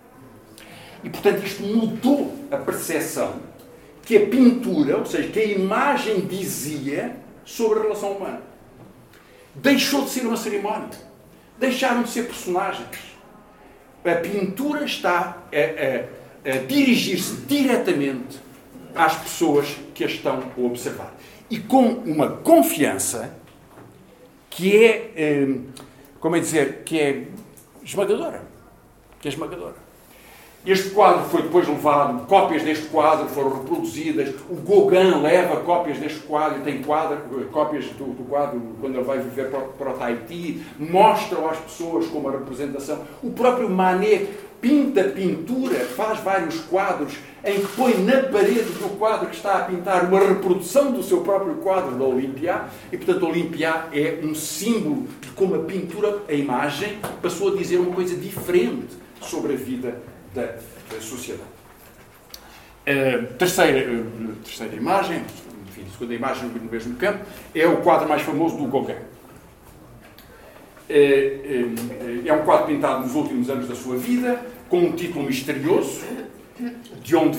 E 1.03 1.09
portanto, 1.09 1.45
isto 1.45 1.63
mudou 1.63 2.37
a 2.51 2.57
percepção 2.57 3.37
que 4.05 4.17
a 4.17 4.27
pintura, 4.27 4.99
ou 4.99 5.07
seja, 5.07 5.29
que 5.29 5.39
a 5.39 5.45
imagem 5.45 6.21
dizia 6.21 7.17
sobre 7.45 7.79
a 7.79 7.83
relação 7.83 8.13
humana. 8.13 8.43
Deixou 9.55 10.05
de 10.05 10.11
ser 10.11 10.27
uma 10.27 10.37
cerimónia. 10.37 10.89
Deixaram 11.59 12.03
de 12.03 12.11
ser 12.11 12.25
personagens 12.25 13.11
a 14.05 14.15
pintura 14.17 14.85
está 14.85 15.43
a, 15.53 16.49
a, 16.49 16.53
a 16.53 16.57
dirigir-se 16.67 17.37
diretamente 17.43 18.39
às 18.95 19.15
pessoas 19.17 19.77
que 19.95 20.05
a 20.05 20.07
estão 20.07 20.43
a 20.57 20.61
observar. 20.61 21.15
E 21.51 21.59
com 21.59 21.87
uma 21.87 22.29
confiança 22.37 23.37
que 24.49 24.85
é, 24.85 25.13
eh, 25.17 25.57
como 26.19 26.37
é 26.37 26.41
dizer, 26.41 26.83
que 26.85 26.99
é 26.99 27.25
esmagadora. 27.83 28.43
Que 29.21 29.29
é 29.29 29.31
esmagadora. 29.31 29.91
Este 30.67 30.91
quadro 30.91 31.25
foi 31.25 31.41
depois 31.41 31.67
levado, 31.67 32.27
cópias 32.27 32.63
deste 32.63 32.85
quadro 32.89 33.27
foram 33.31 33.61
reproduzidas. 33.61 34.35
O 34.51 34.57
Gauguin 34.57 35.23
leva 35.23 35.57
cópias 35.61 35.97
deste 35.97 36.21
quadro, 36.21 36.61
tem 36.61 36.83
quadro, 36.83 37.17
cópias 37.51 37.87
do, 37.87 38.13
do, 38.13 38.25
quadro 38.25 38.61
quando 38.79 38.95
ele 38.95 39.05
vai 39.05 39.19
viver 39.21 39.51
para, 39.51 39.61
para 39.61 39.91
o 39.91 39.95
Tahiti, 39.95 40.63
mostram 40.79 41.49
às 41.49 41.57
pessoas 41.57 42.07
como 42.09 42.29
a 42.29 42.33
representação. 42.33 43.03
O 43.23 43.31
próprio 43.31 43.71
Manet 43.71 44.29
pinta 44.61 45.05
pintura, 45.05 45.77
faz 45.77 46.21
vários 46.21 46.61
quadros 46.61 47.15
em 47.43 47.59
que 47.61 47.69
põe 47.69 47.95
na 48.05 48.25
parede 48.25 48.71
do 48.79 48.99
quadro 48.99 49.29
que 49.29 49.37
está 49.37 49.57
a 49.57 49.65
pintar 49.65 50.05
uma 50.05 50.21
reprodução 50.21 50.93
do 50.93 51.03
seu 51.03 51.23
próprio 51.23 51.55
quadro 51.55 51.93
da 51.93 52.05
Olimpia, 52.05 52.65
e 52.93 52.99
portanto 52.99 53.27
Olimpia 53.27 53.87
é 53.95 54.21
um 54.23 54.35
símbolo 54.35 55.07
de 55.23 55.29
como 55.29 55.55
a 55.55 55.61
pintura, 55.61 56.19
a 56.29 56.35
imagem, 56.35 56.99
passou 57.23 57.55
a 57.55 57.57
dizer 57.57 57.79
uma 57.79 57.95
coisa 57.95 58.15
diferente 58.15 59.01
sobre 59.21 59.55
a 59.55 59.57
vida 59.57 60.01
da, 60.35 60.47
da 60.47 61.01
sociedade. 61.01 61.49
Terceira, 63.39 64.05
terceira 64.45 64.75
imagem, 64.75 65.23
enfim, 65.69 65.85
segunda 65.93 66.15
imagem 66.15 66.49
no 66.49 66.71
mesmo 66.71 66.97
campo, 66.97 67.25
é 67.55 67.67
o 67.67 67.79
quadro 67.79 68.09
mais 68.09 68.23
famoso 68.23 68.57
do 68.57 68.67
Gauguin. 68.67 68.95
É, 70.89 70.99
é, 70.99 72.29
é 72.29 72.33
um 72.33 72.45
quadro 72.45 72.67
pintado 72.67 73.05
nos 73.05 73.15
últimos 73.15 73.49
anos 73.49 73.69
da 73.69 73.77
sua 73.77 73.97
vida, 73.97 74.45
com 74.69 74.81
um 74.81 74.93
título 74.93 75.25
misterioso, 75.25 76.01
de 77.03 77.17
onde, 77.17 77.39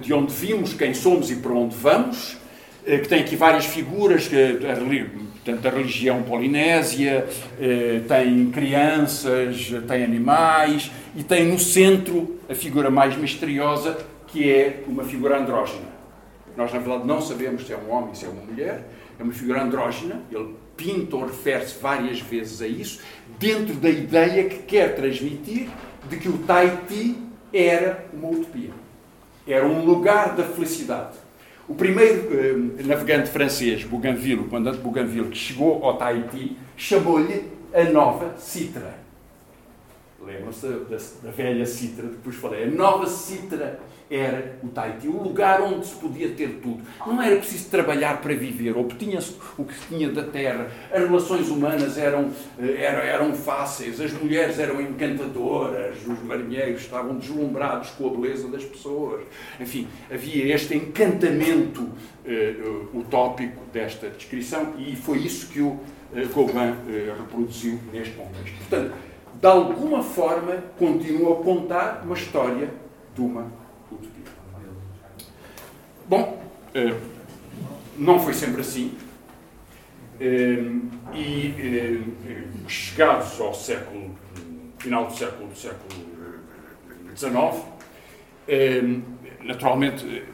de 0.00 0.12
onde 0.12 0.34
vimos, 0.34 0.74
quem 0.74 0.92
somos 0.92 1.30
e 1.30 1.36
para 1.36 1.52
onde 1.52 1.74
vamos, 1.76 2.36
que 2.84 3.08
tem 3.08 3.20
aqui 3.20 3.36
várias 3.36 3.66
figuras, 3.66 4.28
portanto, 4.28 5.66
a 5.66 5.70
religião 5.70 6.22
polinésia, 6.22 7.26
tem 8.08 8.50
crianças, 8.50 9.72
tem 9.86 10.04
animais, 10.04 10.90
e 11.14 11.22
tem 11.22 11.46
no 11.46 11.58
centro 11.58 12.38
a 12.48 12.54
figura 12.54 12.90
mais 12.90 13.16
misteriosa, 13.16 13.98
que 14.26 14.50
é 14.50 14.82
uma 14.86 15.04
figura 15.04 15.38
andrógena. 15.38 15.90
Nós, 16.56 16.72
na 16.72 16.78
verdade, 16.78 17.06
não 17.06 17.20
sabemos 17.20 17.66
se 17.66 17.72
é 17.72 17.76
um 17.76 17.90
homem, 17.92 18.14
se 18.14 18.24
é 18.24 18.28
uma 18.28 18.42
mulher. 18.42 18.84
É 19.18 19.22
uma 19.22 19.32
figura 19.32 19.62
andrógena. 19.62 20.20
Ele 20.32 20.54
pinta 20.76 21.14
ou 21.14 21.26
refere-se 21.26 21.78
várias 21.78 22.20
vezes 22.20 22.62
a 22.62 22.66
isso, 22.66 23.00
dentro 23.38 23.74
da 23.74 23.90
ideia 23.90 24.44
que 24.44 24.60
quer 24.62 24.94
transmitir 24.96 25.68
de 26.08 26.16
que 26.16 26.28
o 26.28 26.38
Tahiti 26.38 27.16
era 27.52 28.06
uma 28.14 28.30
utopia. 28.30 28.70
Era 29.46 29.66
um 29.66 29.84
lugar 29.84 30.34
da 30.34 30.42
felicidade. 30.42 31.18
O 31.70 31.74
primeiro 31.74 32.28
eh, 32.36 32.82
navegante 32.82 33.30
francês, 33.30 33.84
Bougainville, 33.84 34.40
o 34.40 34.48
comandante 34.48 34.78
Bougainville, 34.78 35.28
que 35.28 35.38
chegou 35.38 35.84
ao 35.84 35.96
Tahiti, 35.96 36.56
chamou-lhe 36.76 37.44
a 37.72 37.84
Nova 37.84 38.34
Citra 38.36 38.98
Lembram-se 40.22 40.66
da, 40.66 40.98
da, 41.22 41.30
velha 41.30 41.64
Citra, 41.64 42.06
depois 42.06 42.36
falei. 42.36 42.64
A 42.64 42.66
nova 42.66 43.06
Citra 43.06 43.80
era 44.10 44.58
o 44.62 44.68
Tahiti, 44.68 45.06
o 45.06 45.22
lugar 45.22 45.62
onde 45.62 45.86
se 45.86 45.94
podia 45.94 46.30
ter 46.30 46.58
tudo. 46.60 46.82
Não 47.06 47.22
era 47.22 47.36
preciso 47.36 47.70
trabalhar 47.70 48.20
para 48.20 48.34
viver, 48.34 48.76
obtinha-se 48.76 49.36
o 49.56 49.64
que 49.64 49.72
se 49.72 49.86
tinha 49.86 50.10
da 50.10 50.24
terra, 50.24 50.68
as 50.92 51.00
relações 51.00 51.48
humanas 51.48 51.96
eram, 51.96 52.30
eh, 52.58 52.82
eram, 52.82 53.00
eram 53.00 53.34
fáceis, 53.34 54.00
as 54.00 54.12
mulheres 54.12 54.58
eram 54.58 54.80
encantadoras, 54.80 55.96
os 56.04 56.22
marinheiros 56.24 56.82
estavam 56.82 57.16
deslumbrados 57.16 57.90
com 57.90 58.08
a 58.08 58.10
beleza 58.10 58.48
das 58.48 58.64
pessoas. 58.64 59.22
Enfim, 59.60 59.86
havia 60.10 60.54
este 60.54 60.74
encantamento 60.76 61.82
uh, 61.82 62.98
utópico 62.98 63.62
desta 63.72 64.08
descrição 64.10 64.74
e 64.78 64.96
foi 64.96 65.18
isso 65.18 65.48
que 65.48 65.60
o 65.60 65.68
uh, 65.68 65.78
uh, 66.12 67.18
reproduziu 67.18 67.78
neste 67.92 68.14
contexto. 68.14 68.56
Portanto, 68.58 68.92
de 69.40 69.46
alguma 69.46 70.02
forma, 70.02 70.56
continua 70.78 71.40
a 71.40 71.42
contar 71.42 72.02
uma 72.04 72.14
história 72.14 72.68
de 73.14 73.20
uma. 73.20 73.50
Bom, 76.06 76.42
eh, 76.74 76.96
não 77.96 78.18
foi 78.18 78.34
sempre 78.34 78.62
assim. 78.62 78.98
Eh, 80.20 80.64
e 81.14 81.54
eh, 81.58 82.68
chegados 82.68 83.40
ao 83.40 83.54
século, 83.54 84.18
final 84.78 85.06
do 85.06 85.16
século, 85.16 85.48
do 85.48 85.56
século 85.56 86.10
XIX, 87.16 87.64
naturalmente 89.42 90.24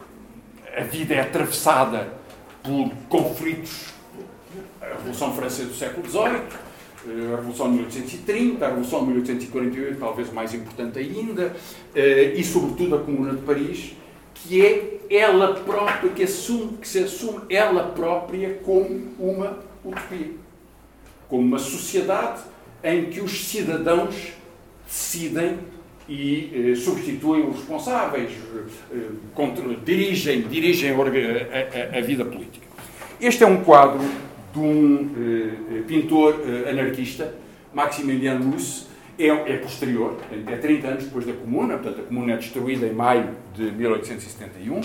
a 0.76 0.82
vida 0.82 1.14
é 1.14 1.20
atravessada 1.20 2.12
por 2.62 2.90
conflitos. 3.08 3.94
A 4.80 4.86
Revolução 4.86 5.34
Francesa 5.34 5.68
do 5.68 5.74
século 5.74 6.08
XVIII, 6.08 6.42
a 7.06 7.36
Revolução 7.36 7.66
de 7.70 7.78
1830, 7.78 8.64
a 8.64 8.68
Revolução 8.68 9.00
de 9.00 9.06
1848, 9.06 9.98
talvez 9.98 10.32
mais 10.32 10.54
importante 10.54 10.98
ainda, 10.98 11.54
eh, 11.94 12.34
e 12.36 12.44
sobretudo 12.44 12.96
a 12.96 12.98
Comuna 13.00 13.34
de 13.34 13.42
Paris, 13.42 13.94
que 14.34 14.64
é 14.64 14.98
ela 15.10 15.54
própria, 15.54 16.10
que, 16.10 16.22
assume, 16.24 16.78
que 16.78 16.88
se 16.88 16.98
assume 16.98 17.40
ela 17.48 17.84
própria 17.84 18.54
como 18.64 19.08
uma 19.18 19.58
utopia. 19.84 20.32
Como 21.28 21.42
uma 21.42 21.58
sociedade 21.58 22.42
em 22.82 23.06
que 23.06 23.20
os 23.20 23.46
cidadãos 23.46 24.32
decidem 24.86 25.58
e 26.08 26.72
eh, 26.72 26.76
substituem 26.76 27.48
os 27.48 27.56
responsáveis, 27.56 28.30
eh, 28.92 28.96
contra, 29.34 29.74
dirigem, 29.76 30.42
dirigem 30.42 30.90
a, 30.90 30.94
a, 30.94 31.98
a, 31.98 32.00
vida 32.00 32.24
política. 32.24 32.66
Este 33.20 33.42
é 33.42 33.46
um 33.46 33.64
quadro 33.64 34.00
de 34.56 34.60
um 34.60 35.10
eh, 35.16 35.82
pintor 35.86 36.40
eh, 36.46 36.70
anarquista, 36.70 37.34
Maximilian 37.74 38.38
Luz, 38.38 38.86
é, 39.18 39.28
é, 39.28 39.56
posterior, 39.58 40.18
é 40.30 40.56
30 40.56 40.88
anos 40.88 41.04
depois 41.04 41.26
da 41.26 41.32
Comuna, 41.34 41.74
portanto 41.74 42.00
a 42.00 42.04
Comuna 42.04 42.32
é 42.32 42.36
destruída 42.36 42.86
em 42.86 42.92
maio 42.92 43.30
de 43.54 43.70
1871, 43.70 44.80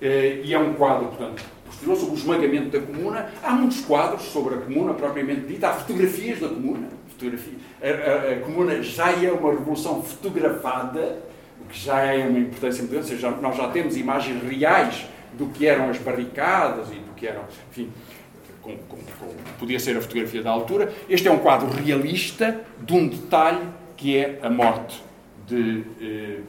eh, 0.00 0.40
e 0.44 0.54
é 0.54 0.58
um 0.58 0.74
quadro, 0.74 1.08
portanto, 1.08 1.42
posterior 1.66 1.96
sobre 1.96 2.14
o 2.14 2.18
esmagamento 2.18 2.78
da 2.78 2.84
Comuna. 2.84 3.28
Há 3.42 3.52
muitos 3.52 3.80
quadros 3.80 4.22
sobre 4.22 4.54
a 4.54 4.58
Comuna 4.58 4.94
propriamente 4.94 5.46
dita, 5.46 5.68
há 5.68 5.72
fotografias 5.72 6.38
da 6.38 6.48
Comuna, 6.48 6.88
fotografia. 7.08 7.54
A, 7.82 7.86
a, 7.86 8.32
a 8.34 8.40
Comuna 8.40 8.82
já 8.82 9.10
é 9.10 9.32
uma 9.32 9.50
revolução 9.50 10.02
fotografada, 10.02 11.22
o 11.60 11.68
que 11.68 11.78
já 11.78 12.02
é 12.02 12.26
uma 12.26 12.38
importância 12.38 12.84
muito 12.84 12.92
grande, 12.92 13.42
nós 13.42 13.56
já 13.56 13.68
temos 13.68 13.96
imagens 13.96 14.42
reais 14.42 15.06
do 15.34 15.46
que 15.46 15.66
eram 15.66 15.88
as 15.88 15.98
barricadas 15.98 16.88
e 16.90 16.96
do 16.96 17.14
que 17.14 17.26
eram, 17.26 17.42
enfim, 17.70 17.90
com, 18.62 18.76
com, 18.76 18.96
com, 18.96 19.34
podia 19.58 19.78
ser 19.78 19.96
a 19.96 20.00
fotografia 20.00 20.42
da 20.42 20.50
altura. 20.50 20.92
Este 21.08 21.28
é 21.28 21.30
um 21.30 21.38
quadro 21.38 21.68
realista 21.70 22.60
de 22.80 22.92
um 22.94 23.08
detalhe 23.08 23.66
que 23.96 24.16
é 24.16 24.38
a 24.42 24.48
morte 24.48 25.02
de 25.46 25.84
eh, 26.00 26.40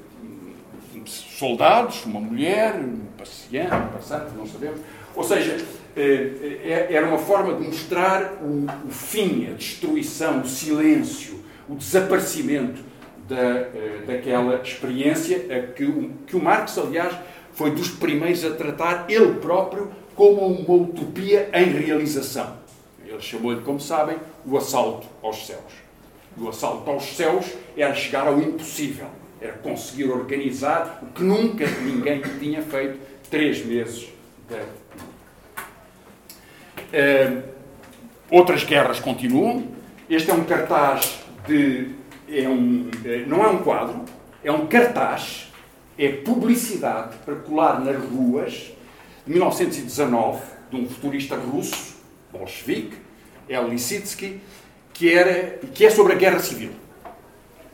soldados, 1.06 2.06
uma 2.06 2.20
mulher, 2.20 2.76
um 2.76 3.06
passeante, 3.18 3.76
um 3.76 3.88
passante, 3.88 4.32
não 4.36 4.48
sabemos. 4.48 4.80
Ou 5.16 5.24
seja, 5.24 5.58
eh, 5.96 6.60
eh, 6.64 6.88
era 6.90 7.08
uma 7.08 7.20
forma 7.20 7.54
de 7.54 7.68
mostrar 7.68 8.40
o, 8.42 8.66
o, 8.88 8.92
fim, 8.92 9.48
a 9.52 9.54
destruição, 9.54 10.42
o 10.42 10.48
silêncio, 10.48 11.44
o 11.70 11.76
desaparecimento 11.76 12.82
da, 13.28 13.36
eh, 13.36 14.04
daquela 14.08 14.62
experiência 14.62 15.40
que, 15.76 16.12
que 16.26 16.36
o 16.36 16.42
Marx, 16.42 16.78
aliás, 16.78 17.14
foi 17.54 17.72
dos 17.72 17.90
primeiros 17.90 18.44
a 18.44 18.52
tratar 18.52 19.06
ele 19.08 19.36
próprio 19.36 19.92
como 20.16 20.46
uma 20.46 20.84
utopia 20.84 21.50
em 21.54 21.66
realização. 21.66 22.58
Ele 23.06 23.22
chamou-lhe, 23.22 23.62
como 23.62 23.80
sabem, 23.80 24.18
o 24.46 24.58
assalto 24.58 25.08
aos 25.22 25.46
céus. 25.46 25.84
o 26.38 26.50
assalto 26.50 26.90
aos 26.90 27.16
céus 27.16 27.46
era 27.78 27.94
chegar 27.94 28.28
ao 28.28 28.40
impossível, 28.40 29.08
era 29.40 29.54
conseguir 29.54 30.10
organizar 30.10 31.00
o 31.04 31.08
que 31.08 31.24
nunca 31.24 31.66
ninguém 31.82 32.22
tinha 32.40 32.62
feito 32.62 33.00
três 33.30 33.64
meses 33.66 34.10
de. 34.50 34.56
Uh, 36.96 37.44
outras 38.30 38.64
guerras 38.64 39.00
continuam. 39.00 39.68
Este 40.10 40.32
é 40.32 40.34
um 40.34 40.44
cartaz 40.44 41.20
de. 41.48 41.90
É 42.30 42.48
um, 42.48 42.90
eh, 43.06 43.26
não 43.28 43.44
é 43.44 43.48
um 43.48 43.60
quadro, 43.60 44.06
é 44.44 44.52
um 44.52 44.66
cartaz, 44.66 45.52
é 45.98 46.10
publicidade 46.10 47.18
para 47.26 47.36
colar 47.36 47.80
nas 47.80 48.02
ruas 48.04 48.72
1919, 49.26 50.42
de 50.70 50.78
um 50.78 50.90
futurista 50.90 51.36
russo, 51.36 51.96
bolchevique, 52.32 52.98
El 53.48 53.70
Lissitsky, 53.70 54.42
que, 54.94 55.14
era, 55.14 55.58
que 55.74 55.86
é 55.86 55.90
sobre 55.90 56.14
a 56.14 56.16
Guerra 56.16 56.40
Civil. 56.40 56.72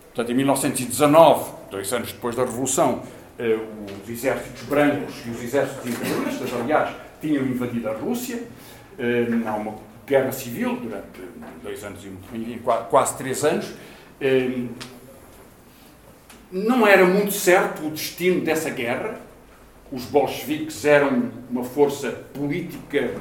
Portanto, 0.08 0.32
em 0.32 0.36
1919, 0.36 1.52
dois 1.72 1.92
anos 1.94 2.12
depois 2.12 2.36
da 2.36 2.44
Revolução, 2.44 3.02
eh, 3.38 3.58
os 4.04 4.10
exércitos 4.10 4.64
brancos 4.64 5.16
e 5.26 5.30
os 5.30 5.42
exércitos 5.42 5.86
imperialistas, 5.86 6.54
aliás, 6.54 6.96
tinham 7.22 7.46
invadido 7.46 7.90
a 7.90 7.94
Rússia. 7.94 8.44
Eh, 8.98 9.28
há 9.46 9.56
uma 9.56 9.76
guerra 10.06 10.32
civil 10.32 10.76
durante 10.76 11.22
dois 11.64 11.84
anos 11.84 12.04
e 12.06 12.62
quase 12.90 13.18
três 13.18 13.44
anos. 13.46 13.74
Eh, 14.20 14.66
não 16.52 16.86
era 16.86 17.06
muito 17.06 17.32
certo 17.32 17.86
o 17.86 17.92
destino 17.92 18.42
dessa 18.42 18.70
guerra 18.70 19.20
os 19.92 20.06
bolcheviques 20.06 20.86
eram 20.86 21.32
uma 21.50 21.64
força 21.64 22.12
política 22.34 23.16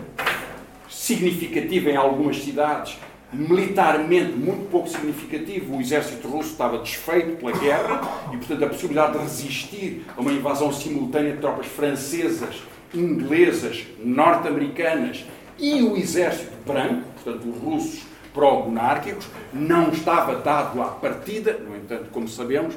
significativa 0.89 1.91
em 1.91 1.97
algumas 1.97 2.43
cidades, 2.43 2.99
militarmente 3.33 4.33
muito 4.33 4.71
pouco 4.71 4.89
significativo. 4.89 5.77
O 5.77 5.81
exército 5.81 6.29
russo 6.29 6.51
estava 6.51 6.79
desfeito 6.79 7.37
pela 7.37 7.53
guerra 7.53 8.01
e, 8.33 8.37
portanto, 8.37 8.65
a 8.65 8.69
possibilidade 8.69 9.13
de 9.13 9.19
resistir 9.19 10.03
a 10.17 10.21
uma 10.21 10.33
invasão 10.33 10.73
simultânea 10.73 11.33
de 11.33 11.39
tropas 11.39 11.67
francesas, 11.67 12.63
inglesas, 12.95 13.87
norte-americanas 14.03 15.25
e 15.59 15.83
o 15.83 15.97
exército 15.97 16.53
branco, 16.67 17.03
portanto, 17.15 17.49
os 17.49 17.63
russos 17.63 18.08
pró-monárquicos, 18.39 19.27
não 19.53 19.91
estava 19.91 20.37
dado 20.37 20.81
à 20.81 20.87
partida, 20.87 21.55
no 21.55 21.77
entanto, 21.77 22.09
como 22.13 22.29
sabemos, 22.29 22.77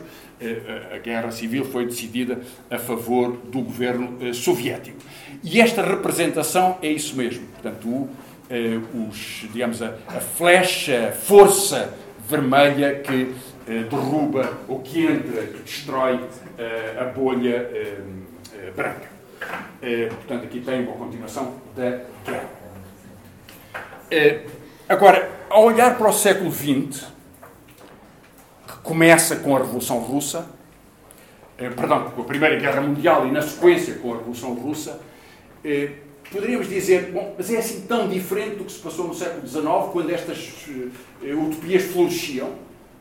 a 0.91 0.97
guerra 0.97 1.29
civil 1.29 1.63
foi 1.65 1.85
decidida 1.85 2.39
a 2.67 2.79
favor 2.79 3.37
do 3.43 3.61
governo 3.61 4.17
eh, 4.21 4.33
soviético. 4.33 4.97
E 5.43 5.61
esta 5.61 5.83
representação 5.83 6.79
é 6.81 6.87
isso 6.87 7.15
mesmo. 7.15 7.45
Portanto, 7.49 7.87
o, 7.87 8.09
eh, 8.49 8.79
os, 9.07 9.45
digamos, 9.53 9.83
a, 9.83 9.93
a 10.07 10.19
flecha, 10.19 11.09
a 11.09 11.11
força 11.11 11.93
vermelha 12.27 12.95
que 12.95 13.35
eh, 13.67 13.83
derruba 13.83 14.51
ou 14.67 14.79
que 14.79 15.05
entra, 15.05 15.43
que 15.43 15.59
destrói 15.59 16.19
a 16.99 17.05
bolha 17.05 17.69
branca. 18.75 19.09
Portanto, 19.79 20.43
aqui 20.43 20.59
tem 20.61 20.83
uma 20.83 20.93
continuação 20.93 21.55
da 21.75 22.01
guerra. 22.23 22.61
Agora, 24.91 25.31
ao 25.49 25.63
olhar 25.63 25.97
para 25.97 26.09
o 26.09 26.11
século 26.11 26.51
XX, 26.51 27.05
começa 28.83 29.37
com 29.37 29.55
a 29.55 29.59
Revolução 29.59 29.99
Russa, 29.99 30.45
eh, 31.57 31.69
perdão, 31.69 32.09
com 32.09 32.23
a 32.23 32.25
Primeira 32.25 32.57
Guerra 32.57 32.81
Mundial 32.81 33.25
e 33.25 33.31
na 33.31 33.41
sequência 33.41 33.93
com 33.93 34.13
a 34.13 34.17
Revolução 34.17 34.53
Russa, 34.53 34.99
eh, 35.63 35.91
poderíamos 36.29 36.67
dizer, 36.67 37.09
bom, 37.09 37.33
mas 37.37 37.49
é 37.49 37.59
assim 37.59 37.85
tão 37.87 38.09
diferente 38.09 38.57
do 38.57 38.65
que 38.65 38.71
se 38.73 38.79
passou 38.79 39.07
no 39.07 39.15
século 39.15 39.47
XIX, 39.47 39.63
quando 39.93 40.09
estas 40.09 40.55
eh, 41.23 41.33
utopias 41.35 41.83
floresciam. 41.83 42.49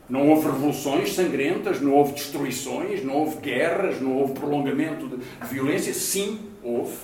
Não 0.07 0.29
houve 0.29 0.45
revoluções 0.45 1.13
sangrentas, 1.13 1.81
não 1.81 1.91
houve 1.91 2.13
destruições, 2.13 3.03
não 3.03 3.15
houve 3.15 3.35
guerras, 3.41 3.99
não 3.99 4.13
houve 4.13 4.31
prolongamento 4.31 5.09
de 5.09 5.47
violência. 5.49 5.93
Sim, 5.93 6.39
houve. 6.63 6.95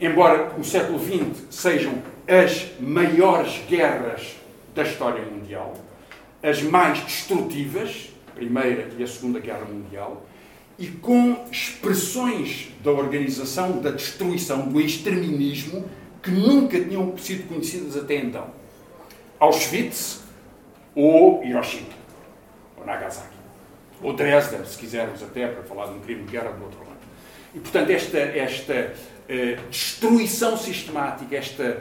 Embora 0.00 0.54
o 0.58 0.64
século 0.64 0.98
XX 0.98 1.44
sejam 1.50 2.15
as 2.28 2.66
maiores 2.80 3.60
guerras 3.68 4.36
da 4.74 4.82
história 4.82 5.24
mundial, 5.24 5.74
as 6.42 6.62
mais 6.62 7.00
destrutivas, 7.00 8.10
a 8.28 8.32
Primeira 8.32 8.90
e 8.98 9.02
a 9.02 9.06
Segunda 9.06 9.40
Guerra 9.40 9.64
Mundial, 9.64 10.26
e 10.78 10.88
com 10.88 11.46
expressões 11.50 12.68
da 12.82 12.90
organização 12.90 13.80
da 13.80 13.90
destruição, 13.90 14.68
do 14.68 14.80
exterminismo, 14.80 15.88
que 16.22 16.30
nunca 16.30 16.78
tinham 16.78 17.16
sido 17.16 17.48
conhecidas 17.48 17.96
até 17.96 18.16
então. 18.16 18.50
Auschwitz 19.38 20.22
ou 20.94 21.42
Hiroshima. 21.44 21.96
Nagasaki. 22.86 23.36
Ou 24.00 24.12
Dresden, 24.12 24.64
se 24.64 24.78
quisermos 24.78 25.22
até, 25.22 25.48
para 25.48 25.64
falar 25.64 25.86
de 25.86 25.94
um 25.94 26.00
crime 26.00 26.22
de 26.22 26.30
guerra 26.30 26.52
do 26.52 26.64
outro 26.64 26.78
lado. 26.80 26.96
E, 27.54 27.58
portanto, 27.58 27.90
esta, 27.90 28.18
esta 28.18 28.94
uh, 29.28 29.70
destruição 29.70 30.56
sistemática, 30.56 31.36
esta 31.36 31.80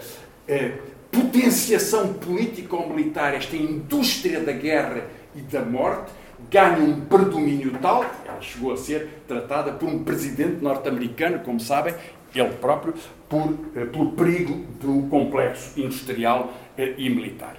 potenciação 1.11 2.13
político-militar, 2.13 3.33
esta 3.33 3.55
indústria 3.55 4.41
da 4.41 4.51
guerra 4.51 5.07
e 5.35 5.41
da 5.41 5.61
morte, 5.61 6.11
ganha 6.49 6.79
um 6.79 7.01
predomínio 7.01 7.77
tal, 7.81 8.05
ela 8.25 8.41
chegou 8.41 8.73
a 8.73 8.77
ser 8.77 9.21
tratada 9.27 9.71
por 9.71 9.87
um 9.87 10.03
presidente 10.03 10.61
norte-americano, 10.61 11.39
como 11.39 11.59
sabem, 11.59 11.93
ele 12.33 12.49
próprio, 12.55 12.93
por, 13.29 13.49
uh, 13.49 13.87
pelo 13.91 14.11
perigo 14.11 14.65
do 14.79 15.07
complexo 15.09 15.79
industrial 15.79 16.53
e 16.77 17.09
militar. 17.09 17.55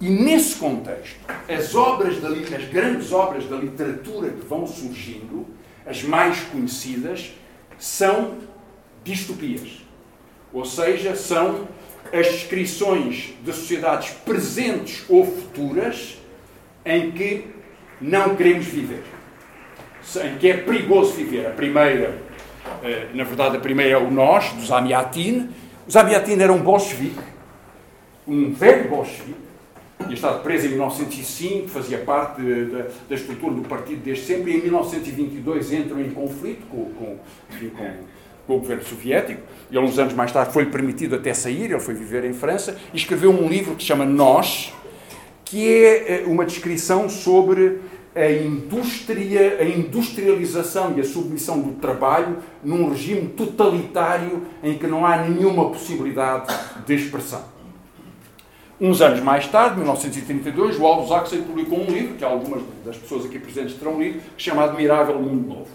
E 0.00 0.08
nesse 0.08 0.56
contexto, 0.56 1.18
as 1.48 1.74
obras 1.74 2.20
da, 2.20 2.28
as 2.28 2.64
grandes 2.70 3.12
obras 3.12 3.46
da 3.46 3.56
literatura 3.56 4.30
que 4.30 4.46
vão 4.46 4.66
surgindo, 4.66 5.46
as 5.86 6.02
mais 6.02 6.40
conhecidas, 6.44 7.32
são 7.78 8.36
distopias. 9.04 9.82
Ou 10.52 10.64
seja, 10.64 11.14
são 11.14 11.68
as 12.12 12.26
descrições 12.26 13.34
de 13.42 13.52
sociedades 13.52 14.10
presentes 14.24 15.04
ou 15.08 15.24
futuras 15.24 16.18
em 16.84 17.10
que 17.10 17.46
não 18.00 18.34
queremos 18.34 18.66
viver. 18.66 19.04
Em 20.24 20.38
que 20.38 20.48
é 20.48 20.56
perigoso 20.56 21.12
viver. 21.12 21.46
A 21.46 21.50
primeira, 21.50 22.18
eh, 22.82 23.08
na 23.14 23.24
verdade, 23.24 23.56
a 23.56 23.60
primeira 23.60 23.92
é 23.92 23.96
o 23.96 24.10
Nós, 24.10 24.52
dos 24.52 24.72
Amiatin. 24.72 25.50
Os 25.86 25.96
Amiatin 25.96 26.40
eram 26.40 26.56
um 26.56 26.62
bolchevique, 26.62 27.18
um 28.26 28.52
velho 28.52 28.88
bolchevique, 28.88 29.50
tinha 29.98 30.14
estado 30.14 30.42
preso 30.42 30.66
em 30.66 30.70
1905, 30.70 31.68
fazia 31.68 31.98
parte 31.98 32.42
da, 32.42 32.86
da 33.08 33.14
estrutura 33.14 33.54
do 33.54 33.62
partido 33.62 34.02
desde 34.02 34.24
sempre, 34.24 34.52
e 34.52 34.56
em 34.56 34.62
1922 34.62 35.72
entram 35.72 36.00
em 36.00 36.10
conflito 36.10 36.66
com, 36.66 36.86
com, 36.92 37.18
enfim, 37.50 37.68
com, 37.68 37.90
com, 38.50 38.56
o 38.56 38.58
governo 38.58 38.84
soviético. 38.84 39.42
E 39.70 39.78
uns 39.78 39.98
anos 39.98 40.12
mais 40.14 40.32
tarde 40.32 40.52
foi 40.52 40.66
permitido 40.66 41.14
até 41.14 41.32
sair, 41.32 41.66
ele 41.66 41.78
foi 41.78 41.94
viver 41.94 42.24
em 42.24 42.32
França, 42.32 42.76
e 42.92 42.96
escreveu 42.96 43.30
um 43.30 43.48
livro 43.48 43.76
que 43.76 43.82
se 43.82 43.88
chama 43.88 44.04
Nós, 44.04 44.72
que 45.44 45.66
é 45.72 46.22
eh, 46.22 46.24
uma 46.26 46.44
descrição 46.44 47.08
sobre 47.08 47.78
a 48.14 48.28
indústria, 48.28 49.58
a 49.60 49.64
industrialização 49.64 50.94
e 50.96 51.00
a 51.00 51.04
submissão 51.04 51.60
do 51.60 51.74
trabalho 51.80 52.38
num 52.62 52.90
regime 52.90 53.28
totalitário 53.28 54.42
em 54.64 54.76
que 54.76 54.86
não 54.88 55.06
há 55.06 55.18
nenhuma 55.18 55.70
possibilidade 55.70 56.52
de 56.84 56.94
expressão. 56.94 57.44
Uns 58.80 59.00
anos 59.00 59.20
mais 59.20 59.46
tarde, 59.46 59.76
1932, 59.76 60.78
o 60.78 60.86
Aldous 60.86 61.10
Huxley 61.10 61.42
publicou 61.42 61.80
um 61.80 61.84
livro, 61.84 62.16
que 62.16 62.24
algumas 62.24 62.62
das 62.84 62.96
pessoas 62.96 63.26
aqui 63.26 63.38
presentes 63.38 63.74
terão 63.74 64.00
lido, 64.00 64.20
chamado 64.36 64.70
Admirável 64.70 65.18
Mundo 65.20 65.46
Novo. 65.46 65.68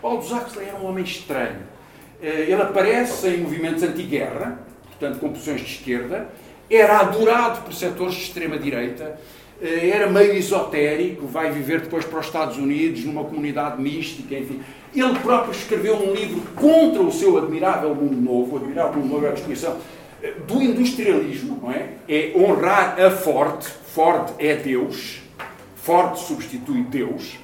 O 0.00 0.06
Aldous 0.06 0.30
Huxley 0.30 0.68
era 0.68 0.78
um 0.78 0.86
homem 0.86 1.04
estranho. 1.04 1.77
Eh, 2.22 2.46
ele 2.48 2.62
aparece 2.62 3.28
em 3.28 3.38
movimentos 3.38 3.82
anti-guerra, 3.82 4.58
portanto 4.86 5.20
com 5.20 5.30
posições 5.30 5.60
de 5.60 5.66
esquerda, 5.66 6.28
era 6.70 6.98
adorado 6.98 7.62
por 7.62 7.72
setores 7.72 8.14
de 8.14 8.22
extrema-direita, 8.22 9.18
eh, 9.62 9.90
era 9.92 10.08
meio 10.08 10.34
esotérico, 10.34 11.26
vai 11.26 11.50
viver 11.50 11.80
depois 11.80 12.04
para 12.04 12.20
os 12.20 12.26
Estados 12.26 12.56
Unidos, 12.56 13.04
numa 13.04 13.24
comunidade 13.24 13.80
mística, 13.80 14.34
enfim. 14.34 14.60
Ele 14.94 15.18
próprio 15.20 15.52
escreveu 15.52 15.96
um 15.96 16.12
livro 16.12 16.40
contra 16.54 17.02
o 17.02 17.12
seu 17.12 17.38
admirável 17.38 17.94
mundo 17.94 18.16
novo, 18.16 18.54
o 18.54 18.58
admirável 18.58 19.00
mundo 19.00 19.12
novo 19.12 19.26
é 19.26 19.30
a 19.30 19.32
descrição 19.32 19.76
do 20.46 20.62
industrialismo, 20.62 21.60
não 21.62 21.70
é? 21.70 21.90
É 22.08 22.32
honrar 22.36 23.00
a 23.00 23.10
Ford. 23.10 23.62
Ford 23.62 24.30
é 24.38 24.56
Deus. 24.56 25.20
Ford 25.76 26.16
substitui 26.16 26.82
Deus. 26.82 27.38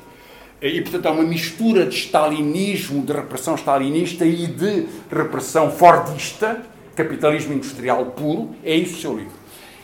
E, 0.68 0.81
portanto, 0.81 1.07
há 1.07 1.11
uma 1.11 1.24
mistura 1.24 1.85
de 1.85 1.94
stalinismo, 1.94 3.05
de 3.05 3.12
repressão 3.12 3.55
stalinista 3.55 4.24
e 4.24 4.46
de 4.46 4.87
repressão 5.11 5.70
fordista, 5.70 6.62
capitalismo 6.96 7.53
industrial 7.53 8.07
puro. 8.07 8.55
É 8.64 8.74
isso 8.74 8.94
o 8.94 9.00
seu 9.00 9.16
livro. 9.16 9.33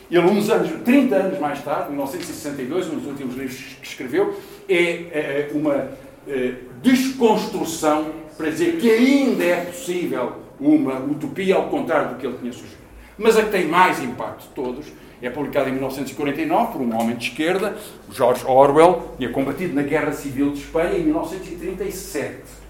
Ele, 0.09 0.25
uns 0.25 0.49
anos, 0.49 0.71
30 0.83 1.15
anos 1.15 1.39
mais 1.39 1.63
tarde, 1.63 1.89
em 1.89 1.91
1962, 1.91 2.87
um 2.87 2.95
dos 2.95 3.05
últimos 3.05 3.35
livros 3.35 3.57
que 3.79 3.87
escreveu, 3.87 4.35
é, 4.67 4.81
é 4.81 5.51
uma 5.53 5.89
é, 6.27 6.53
desconstrução 6.81 8.07
para 8.35 8.49
dizer 8.49 8.77
que 8.77 8.89
ainda 8.89 9.43
é 9.43 9.65
possível 9.65 10.37
uma 10.59 10.99
utopia, 10.99 11.55
ao 11.55 11.69
contrário 11.69 12.09
do 12.09 12.15
que 12.15 12.25
ele 12.25 12.37
tinha 12.39 12.51
sugerido. 12.51 12.81
Mas 13.19 13.37
a 13.37 13.43
que 13.43 13.51
tem 13.51 13.67
mais 13.67 14.01
impacto 14.01 14.47
de 14.47 14.49
todos 14.49 14.87
é 15.21 15.29
publicada 15.29 15.69
em 15.69 15.73
1949 15.73 16.71
por 16.71 16.81
um 16.81 16.95
homem 16.95 17.15
de 17.15 17.29
esquerda, 17.29 17.77
George 18.11 18.45
Orwell, 18.45 19.13
tinha 19.17 19.29
combatido 19.29 19.73
na 19.73 19.83
Guerra 19.83 20.11
Civil 20.11 20.51
de 20.51 20.59
Espanha 20.59 20.97
em 20.97 21.03
1937. 21.03 22.61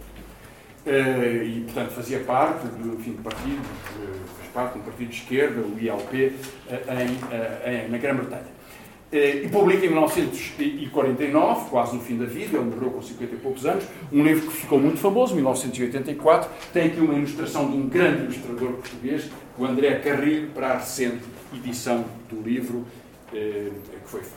Eh, 0.86 1.44
e, 1.46 1.62
portanto, 1.62 1.92
fazia 1.92 2.20
parte 2.20 2.68
do, 2.68 3.00
enfim, 3.00 3.12
do 3.12 3.22
partido, 3.22 3.62
fez 4.40 4.52
parte 4.54 4.74
de 4.74 4.80
um 4.80 4.82
partido 4.82 5.10
de 5.10 5.16
esquerda, 5.16 5.62
o 5.62 5.80
ILP, 5.80 6.34
eh, 6.70 7.86
em, 7.88 7.92
na 7.92 7.98
Grã-Bretanha. 7.98 8.62
Eh, 9.12 9.44
e 9.44 9.50
publica 9.50 9.86
em 9.86 9.90
1949, 9.90 11.70
quase 11.70 11.96
no 11.96 12.02
fim 12.02 12.18
da 12.18 12.26
vida, 12.26 12.58
ele 12.58 12.70
morreu 12.70 12.92
com 12.92 13.02
50 13.02 13.36
e 13.36 13.38
poucos 13.38 13.66
anos, 13.66 13.84
um 14.12 14.24
livro 14.24 14.50
que 14.50 14.58
ficou 14.58 14.80
muito 14.80 15.00
famoso, 15.00 15.36
1984. 15.36 16.50
Tem 16.72 16.88
aqui 16.88 17.00
uma 17.02 17.14
ilustração 17.14 17.70
de 17.70 17.76
um 17.76 17.90
grande 17.90 18.24
ilustrador 18.24 18.72
português, 18.72 19.30
o 19.62 19.66
André 19.66 20.00
Carrilho, 20.00 20.50
para 20.50 20.70
a 20.70 20.78
recente 20.80 21.24
edição 21.54 22.04
do 22.28 22.42
livro 22.42 22.84
eh, 23.32 23.70
que 24.04 24.10
foi 24.10 24.22
feita. 24.22 24.36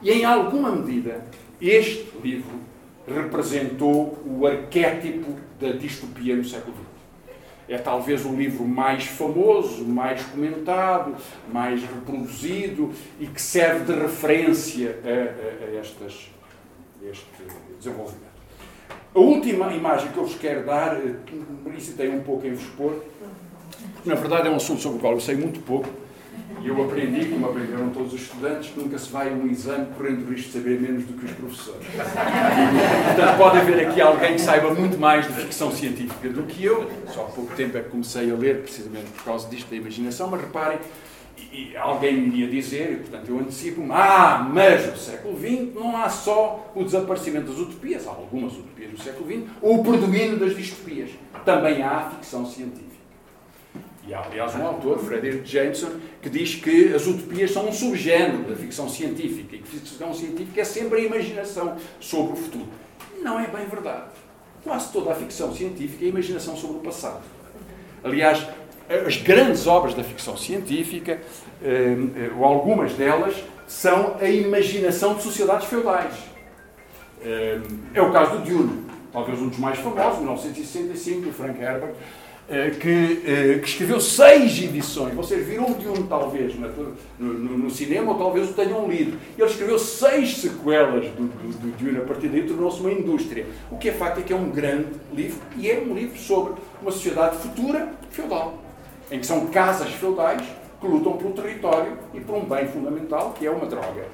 E 0.00 0.12
em 0.12 0.24
alguma 0.24 0.70
medida, 0.70 1.24
este 1.60 2.08
livro 2.22 2.60
representou 3.06 4.22
o 4.24 4.46
arquétipo 4.46 5.34
da 5.60 5.72
distopia 5.72 6.36
no 6.36 6.44
século 6.44 6.76
XX 6.76 6.90
é 7.68 7.78
talvez 7.78 8.24
o 8.24 8.34
livro 8.34 8.64
mais 8.66 9.04
famoso, 9.04 9.84
mais 9.84 10.24
comentado, 10.24 11.14
mais 11.52 11.80
reproduzido 11.82 12.90
e 13.20 13.28
que 13.28 13.40
serve 13.40 13.92
de 13.92 14.00
referência 14.00 14.98
a, 15.04 15.08
a, 15.08 15.68
a 15.68 15.78
estas, 15.78 16.32
este 17.00 17.24
desenvolvimento. 17.78 18.30
A 19.14 19.18
última 19.20 19.72
imagem 19.72 20.10
que 20.10 20.18
eu 20.18 20.24
vos 20.24 20.34
quero 20.34 20.66
dar, 20.66 20.96
eh, 20.96 21.14
tem 21.96 22.10
um 22.10 22.22
pouco 22.22 22.44
em 22.44 22.54
vos 22.54 22.66
expor, 24.00 24.06
na 24.06 24.14
verdade 24.14 24.48
é 24.48 24.50
um 24.50 24.56
assunto 24.56 24.80
sobre 24.80 24.98
o 24.98 25.00
qual 25.00 25.12
eu 25.12 25.20
sei 25.20 25.36
muito 25.36 25.60
pouco, 25.60 25.88
e 26.62 26.68
eu 26.68 26.84
aprendi, 26.84 27.26
como 27.26 27.46
aprenderam 27.46 27.88
todos 27.90 28.12
os 28.12 28.22
estudantes, 28.22 28.70
que 28.70 28.78
nunca 28.78 28.98
se 28.98 29.10
vai 29.10 29.30
a 29.30 29.32
um 29.32 29.46
exame 29.46 29.86
correndo 29.96 30.26
o 30.26 30.30
risco 30.30 30.48
de 30.48 30.58
saber 30.58 30.80
menos 30.80 31.04
do 31.04 31.14
que 31.14 31.24
os 31.24 31.32
professores. 31.32 31.86
Portanto, 31.86 33.38
pode 33.38 33.58
haver 33.58 33.88
aqui 33.88 34.00
alguém 34.00 34.34
que 34.34 34.40
saiba 34.40 34.74
muito 34.74 34.98
mais 34.98 35.26
de 35.26 35.32
ficção 35.32 35.72
científica 35.72 36.28
do 36.28 36.42
que 36.42 36.62
eu. 36.62 36.90
Só 37.08 37.22
há 37.22 37.24
pouco 37.26 37.54
tempo 37.54 37.78
é 37.78 37.80
que 37.80 37.88
comecei 37.88 38.30
a 38.30 38.34
ler, 38.34 38.62
precisamente 38.62 39.06
por 39.06 39.24
causa 39.24 39.48
disto 39.48 39.70
da 39.70 39.76
imaginação, 39.76 40.28
mas 40.28 40.42
reparem, 40.42 40.78
e 41.50 41.74
alguém 41.76 42.20
me 42.20 42.28
iria 42.28 42.48
dizer, 42.48 42.92
e 42.92 42.96
portanto 42.96 43.28
eu 43.30 43.38
antecipo-me, 43.38 43.90
ah, 43.92 44.46
mas 44.52 44.86
no 44.86 44.96
século 44.98 45.38
XX 45.38 45.74
não 45.74 45.96
há 45.96 46.10
só 46.10 46.70
o 46.74 46.84
desaparecimento 46.84 47.50
das 47.50 47.58
utopias, 47.58 48.06
há 48.06 48.10
algumas 48.10 48.52
utopias 48.52 48.92
no 48.92 48.98
século 48.98 49.26
XX, 49.26 49.42
ou 49.62 49.80
o 49.80 49.82
predomínio 49.82 50.38
das 50.38 50.54
distopias. 50.54 51.10
Também 51.42 51.82
há 51.82 52.10
ficção 52.10 52.44
científica. 52.44 52.89
E 54.10 54.14
há, 54.14 54.22
aliás, 54.24 54.56
um 54.56 54.66
autor, 54.66 54.98
Frederick 54.98 55.48
Jameson, 55.48 55.92
que 56.20 56.28
diz 56.28 56.56
que 56.56 56.92
as 56.92 57.06
utopias 57.06 57.52
são 57.52 57.68
um 57.68 57.72
subgénero 57.72 58.42
da 58.42 58.56
ficção 58.56 58.88
científica 58.88 59.54
e 59.54 59.60
que 59.60 59.68
ficção 59.68 60.12
científica 60.12 60.60
é 60.60 60.64
sempre 60.64 61.02
a 61.02 61.04
imaginação 61.04 61.76
sobre 62.00 62.32
o 62.32 62.36
futuro. 62.36 62.66
Não 63.22 63.38
é 63.38 63.46
bem 63.46 63.66
verdade. 63.66 64.06
Quase 64.64 64.92
toda 64.92 65.12
a 65.12 65.14
ficção 65.14 65.54
científica 65.54 66.04
é 66.04 66.06
a 66.06 66.10
imaginação 66.10 66.56
sobre 66.56 66.78
o 66.78 66.80
passado. 66.80 67.22
Aliás, 68.02 68.44
as 69.06 69.16
grandes 69.18 69.68
obras 69.68 69.94
da 69.94 70.02
ficção 70.02 70.36
científica, 70.36 71.20
eh, 71.62 71.96
eh, 72.16 72.30
ou 72.36 72.44
algumas 72.44 72.94
delas, 72.94 73.36
são 73.68 74.16
a 74.20 74.28
imaginação 74.28 75.14
de 75.14 75.22
sociedades 75.22 75.68
feudais. 75.68 76.14
Eh, 77.22 77.60
é 77.94 78.02
o 78.02 78.10
caso 78.10 78.38
do 78.38 78.44
Dune, 78.44 78.86
talvez 79.12 79.40
um 79.40 79.48
dos 79.48 79.58
mais 79.58 79.78
famosos, 79.78 80.18
1965, 80.18 81.26
do 81.26 81.32
Frank 81.32 81.62
Herbert, 81.62 81.94
que, 82.80 83.22
eh, 83.24 83.58
que, 83.60 83.68
escreveu 83.68 84.00
seis 84.00 84.58
edições. 84.60 85.14
Vocês 85.14 85.46
viram 85.46 85.72
de 85.72 85.88
um, 85.88 86.04
talvez, 86.08 86.52
no, 86.56 86.96
no, 87.16 87.58
no, 87.58 87.70
cinema, 87.70 88.10
ou 88.10 88.18
talvez 88.18 88.50
o 88.50 88.54
tenham 88.54 88.88
lido. 88.88 89.16
Ele 89.38 89.46
escreveu 89.48 89.78
seis 89.78 90.38
sequelas 90.38 91.06
do, 91.10 91.28
do, 91.28 91.58
do 91.58 91.76
Dune. 91.78 91.98
A 91.98 92.00
partir 92.00 92.26
daí 92.28 92.42
tornou-se 92.42 92.80
uma 92.80 92.90
indústria. 92.90 93.46
O 93.70 93.78
que 93.78 93.90
é 93.90 93.92
facto 93.92 94.18
é 94.18 94.22
que 94.22 94.32
é 94.32 94.36
um 94.36 94.50
grande 94.50 94.88
livro, 95.14 95.38
e 95.56 95.70
é 95.70 95.78
um 95.78 95.94
livro 95.94 96.18
sobre 96.18 96.54
uma 96.82 96.90
sociedade 96.90 97.36
futura 97.36 97.92
feudal, 98.10 98.58
em 99.12 99.20
que 99.20 99.26
são 99.26 99.46
casas 99.46 99.90
feudais 99.92 100.42
que 100.80 100.86
lutam 100.88 101.12
pelo 101.18 101.32
território 101.32 101.96
e 102.12 102.18
por 102.18 102.34
um 102.34 102.44
bem 102.44 102.66
fundamental, 102.66 103.32
que 103.38 103.46
é 103.46 103.50
uma 103.50 103.66
droga. 103.66 104.06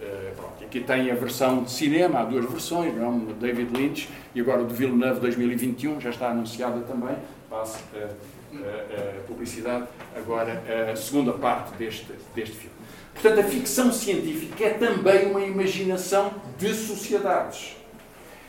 Uh, 0.00 0.64
aqui 0.64 0.80
tem 0.80 1.10
a 1.10 1.14
versão 1.14 1.62
de 1.62 1.70
cinema, 1.70 2.20
há 2.20 2.24
duas 2.24 2.44
versões, 2.50 2.94
não? 2.96 3.26
É? 3.28 3.34
David 3.38 3.76
Lynch 3.76 4.08
e 4.34 4.40
agora 4.40 4.62
o 4.62 4.66
de 4.66 4.74
Villeneuve 4.74 5.20
2021, 5.20 6.00
já 6.00 6.10
está 6.10 6.30
anunciada 6.30 6.80
também 6.80 7.16
passe 7.52 7.78
a, 7.94 9.22
publicidade, 9.26 9.86
agora 10.16 10.62
a 10.90 10.96
segunda 10.96 11.32
parte 11.32 11.76
deste, 11.76 12.10
deste 12.34 12.56
filme. 12.56 12.76
Portanto, 13.12 13.40
a 13.40 13.44
ficção 13.44 13.92
científica 13.92 14.64
é 14.64 14.70
também 14.70 15.26
uma 15.26 15.42
imaginação 15.42 16.32
de 16.58 16.72
sociedades. 16.74 17.76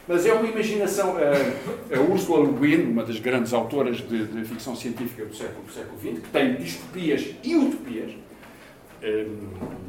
Mas 0.08 0.26
é 0.26 0.34
uma 0.34 0.48
imaginação. 0.48 1.16
A, 1.18 1.96
a 1.96 2.02
Ursula 2.02 2.46
Le 2.46 2.54
Guin, 2.54 2.92
uma 2.92 3.04
das 3.04 3.20
grandes 3.20 3.54
autoras 3.54 3.98
de, 3.98 4.26
de 4.26 4.46
ficção 4.46 4.76
científica 4.76 5.26
do 5.26 5.36
século, 5.36 5.64
do 5.66 5.72
século 5.72 6.00
XX, 6.00 6.24
que 6.24 6.30
tem 6.30 6.56
distopias 6.56 7.36
e 7.44 7.56
utopias, 7.56 8.12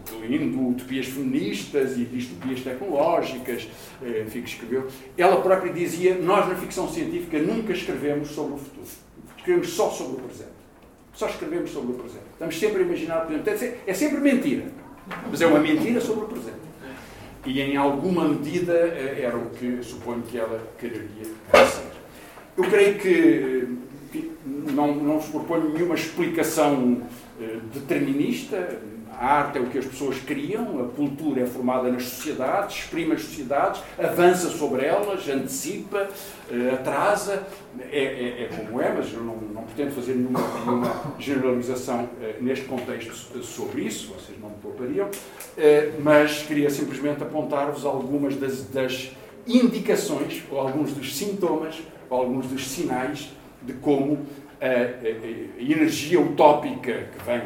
incluindo 0.01 0.69
utopias 0.69 1.07
feministas 1.07 1.97
e 1.97 2.05
distopias 2.05 2.61
tecnológicas, 2.61 3.69
eh, 4.03 4.25
enfim, 4.27 4.43
que 4.43 4.49
escreveu, 4.49 4.89
ela 5.17 5.41
própria 5.41 5.73
dizia: 5.73 6.17
Nós 6.17 6.49
na 6.49 6.57
ficção 6.57 6.89
científica 6.89 7.39
nunca 7.39 7.73
escrevemos 7.73 8.29
sobre 8.29 8.55
o 8.55 8.59
futuro, 8.59 8.87
escrevemos 9.45 9.71
só 9.71 9.91
sobre 9.91 10.23
o 10.23 10.25
presente. 10.25 10.55
Só 11.13 11.29
escrevemos 11.29 11.71
sobre 11.71 11.93
o 11.93 11.95
presente. 11.97 12.25
Estamos 12.33 12.59
sempre 12.59 12.83
a 12.83 12.87
imaginar 12.87 13.25
o 13.25 13.27
presente. 13.27 13.77
É 13.87 13.95
sempre 13.95 14.19
mentira, 14.21 14.67
mas 15.31 15.41
é 15.41 15.47
uma 15.47 15.61
mentira 15.61 16.01
sobre 16.01 16.25
o 16.25 16.29
presente. 16.29 16.65
E 17.47 17.61
em 17.61 17.77
alguma 17.77 18.27
medida 18.27 18.73
eh, 18.73 19.21
era 19.23 19.37
o 19.37 19.51
que 19.51 19.83
suponho 19.83 20.23
que 20.23 20.39
ela 20.39 20.67
quereria 20.79 21.25
ser. 21.53 21.93
Eu 22.57 22.65
creio 22.65 22.99
que 22.99 23.69
não, 24.47 24.95
não 24.95 25.19
vos 25.19 25.29
proponho 25.29 25.75
nenhuma 25.75 25.95
explicação 25.95 27.03
eh, 27.39 27.59
determinista, 27.73 28.81
a 29.19 29.27
arte 29.27 29.59
é 29.59 29.61
o 29.61 29.67
que 29.67 29.79
as 29.79 29.85
pessoas 29.85 30.19
criam, 30.19 30.85
a 30.85 30.89
cultura 30.89 31.43
é 31.43 31.47
formada 31.47 31.91
nas 31.91 32.05
sociedades, 32.05 32.77
exprime 32.77 33.13
as 33.13 33.23
sociedades, 33.23 33.83
avança 33.99 34.49
sobre 34.49 34.85
elas, 34.85 35.29
antecipa, 35.29 36.09
eh, 36.51 36.71
atrasa. 36.73 37.47
É, 37.91 37.99
é, 37.99 38.43
é 38.45 38.51
como 38.57 38.81
é, 38.81 38.93
mas 38.93 39.13
eu 39.13 39.21
não, 39.21 39.37
não 39.37 39.63
pretendo 39.65 39.93
fazer 39.93 40.15
nenhuma, 40.15 40.41
nenhuma 40.65 41.15
generalização 41.19 42.09
eh, 42.21 42.37
neste 42.41 42.67
contexto 42.67 43.43
sobre 43.43 43.83
isso, 43.83 44.15
vocês 44.15 44.39
não 44.41 44.51
me 44.51 44.57
poupariam, 44.57 45.09
eh, 45.57 45.93
mas 46.01 46.43
queria 46.43 46.71
simplesmente 46.71 47.23
apontar-vos 47.23 47.85
algumas 47.85 48.37
das, 48.37 48.63
das 48.67 49.11
indicações, 49.47 50.43
ou 50.51 50.59
alguns 50.59 50.93
dos 50.93 51.17
sintomas, 51.17 51.83
ou 52.09 52.19
alguns 52.19 52.47
dos 52.47 52.67
sinais 52.69 53.31
de 53.63 53.73
como 53.75 54.25
a, 54.61 54.67
a, 54.67 55.59
a 55.59 55.63
energia 55.63 56.21
utópica 56.21 57.09
que 57.17 57.25
vem 57.25 57.43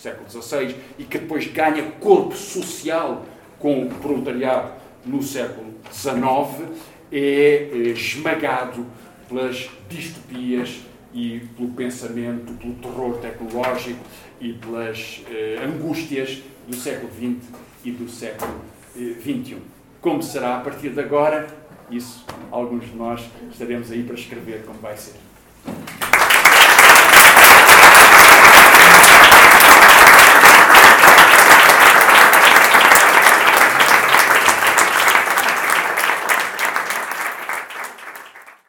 século 0.00 0.30
XVI 0.30 0.76
e 0.98 1.04
que 1.04 1.18
depois 1.18 1.46
ganha 1.46 1.82
corpo 2.00 2.34
social 2.36 3.24
com 3.58 3.84
o 3.84 3.88
proletariado 3.88 4.72
no 5.06 5.22
século 5.22 5.74
XIX, 5.90 6.68
é, 7.12 7.68
é 7.72 7.76
esmagado 7.88 8.86
pelas 9.28 9.70
distopias 9.88 10.80
e 11.12 11.40
pelo 11.56 11.70
pensamento, 11.70 12.52
pelo 12.54 12.74
terror 12.74 13.18
tecnológico 13.18 14.00
e 14.40 14.52
pelas 14.54 15.22
eh, 15.30 15.62
angústias 15.64 16.42
do 16.66 16.74
século 16.74 17.10
XX 17.12 17.48
e 17.84 17.92
do 17.92 18.08
século 18.08 18.60
XXI. 18.94 19.54
Eh, 19.54 19.58
como 20.00 20.22
será 20.22 20.56
a 20.56 20.60
partir 20.60 20.90
de 20.90 21.00
agora? 21.00 21.46
Isso, 21.90 22.24
alguns 22.50 22.86
de 22.86 22.96
nós 22.96 23.22
estaremos 23.50 23.90
aí 23.90 24.02
para 24.02 24.14
escrever 24.14 24.64
como 24.64 24.78
vai 24.80 24.96
ser. 24.96 25.14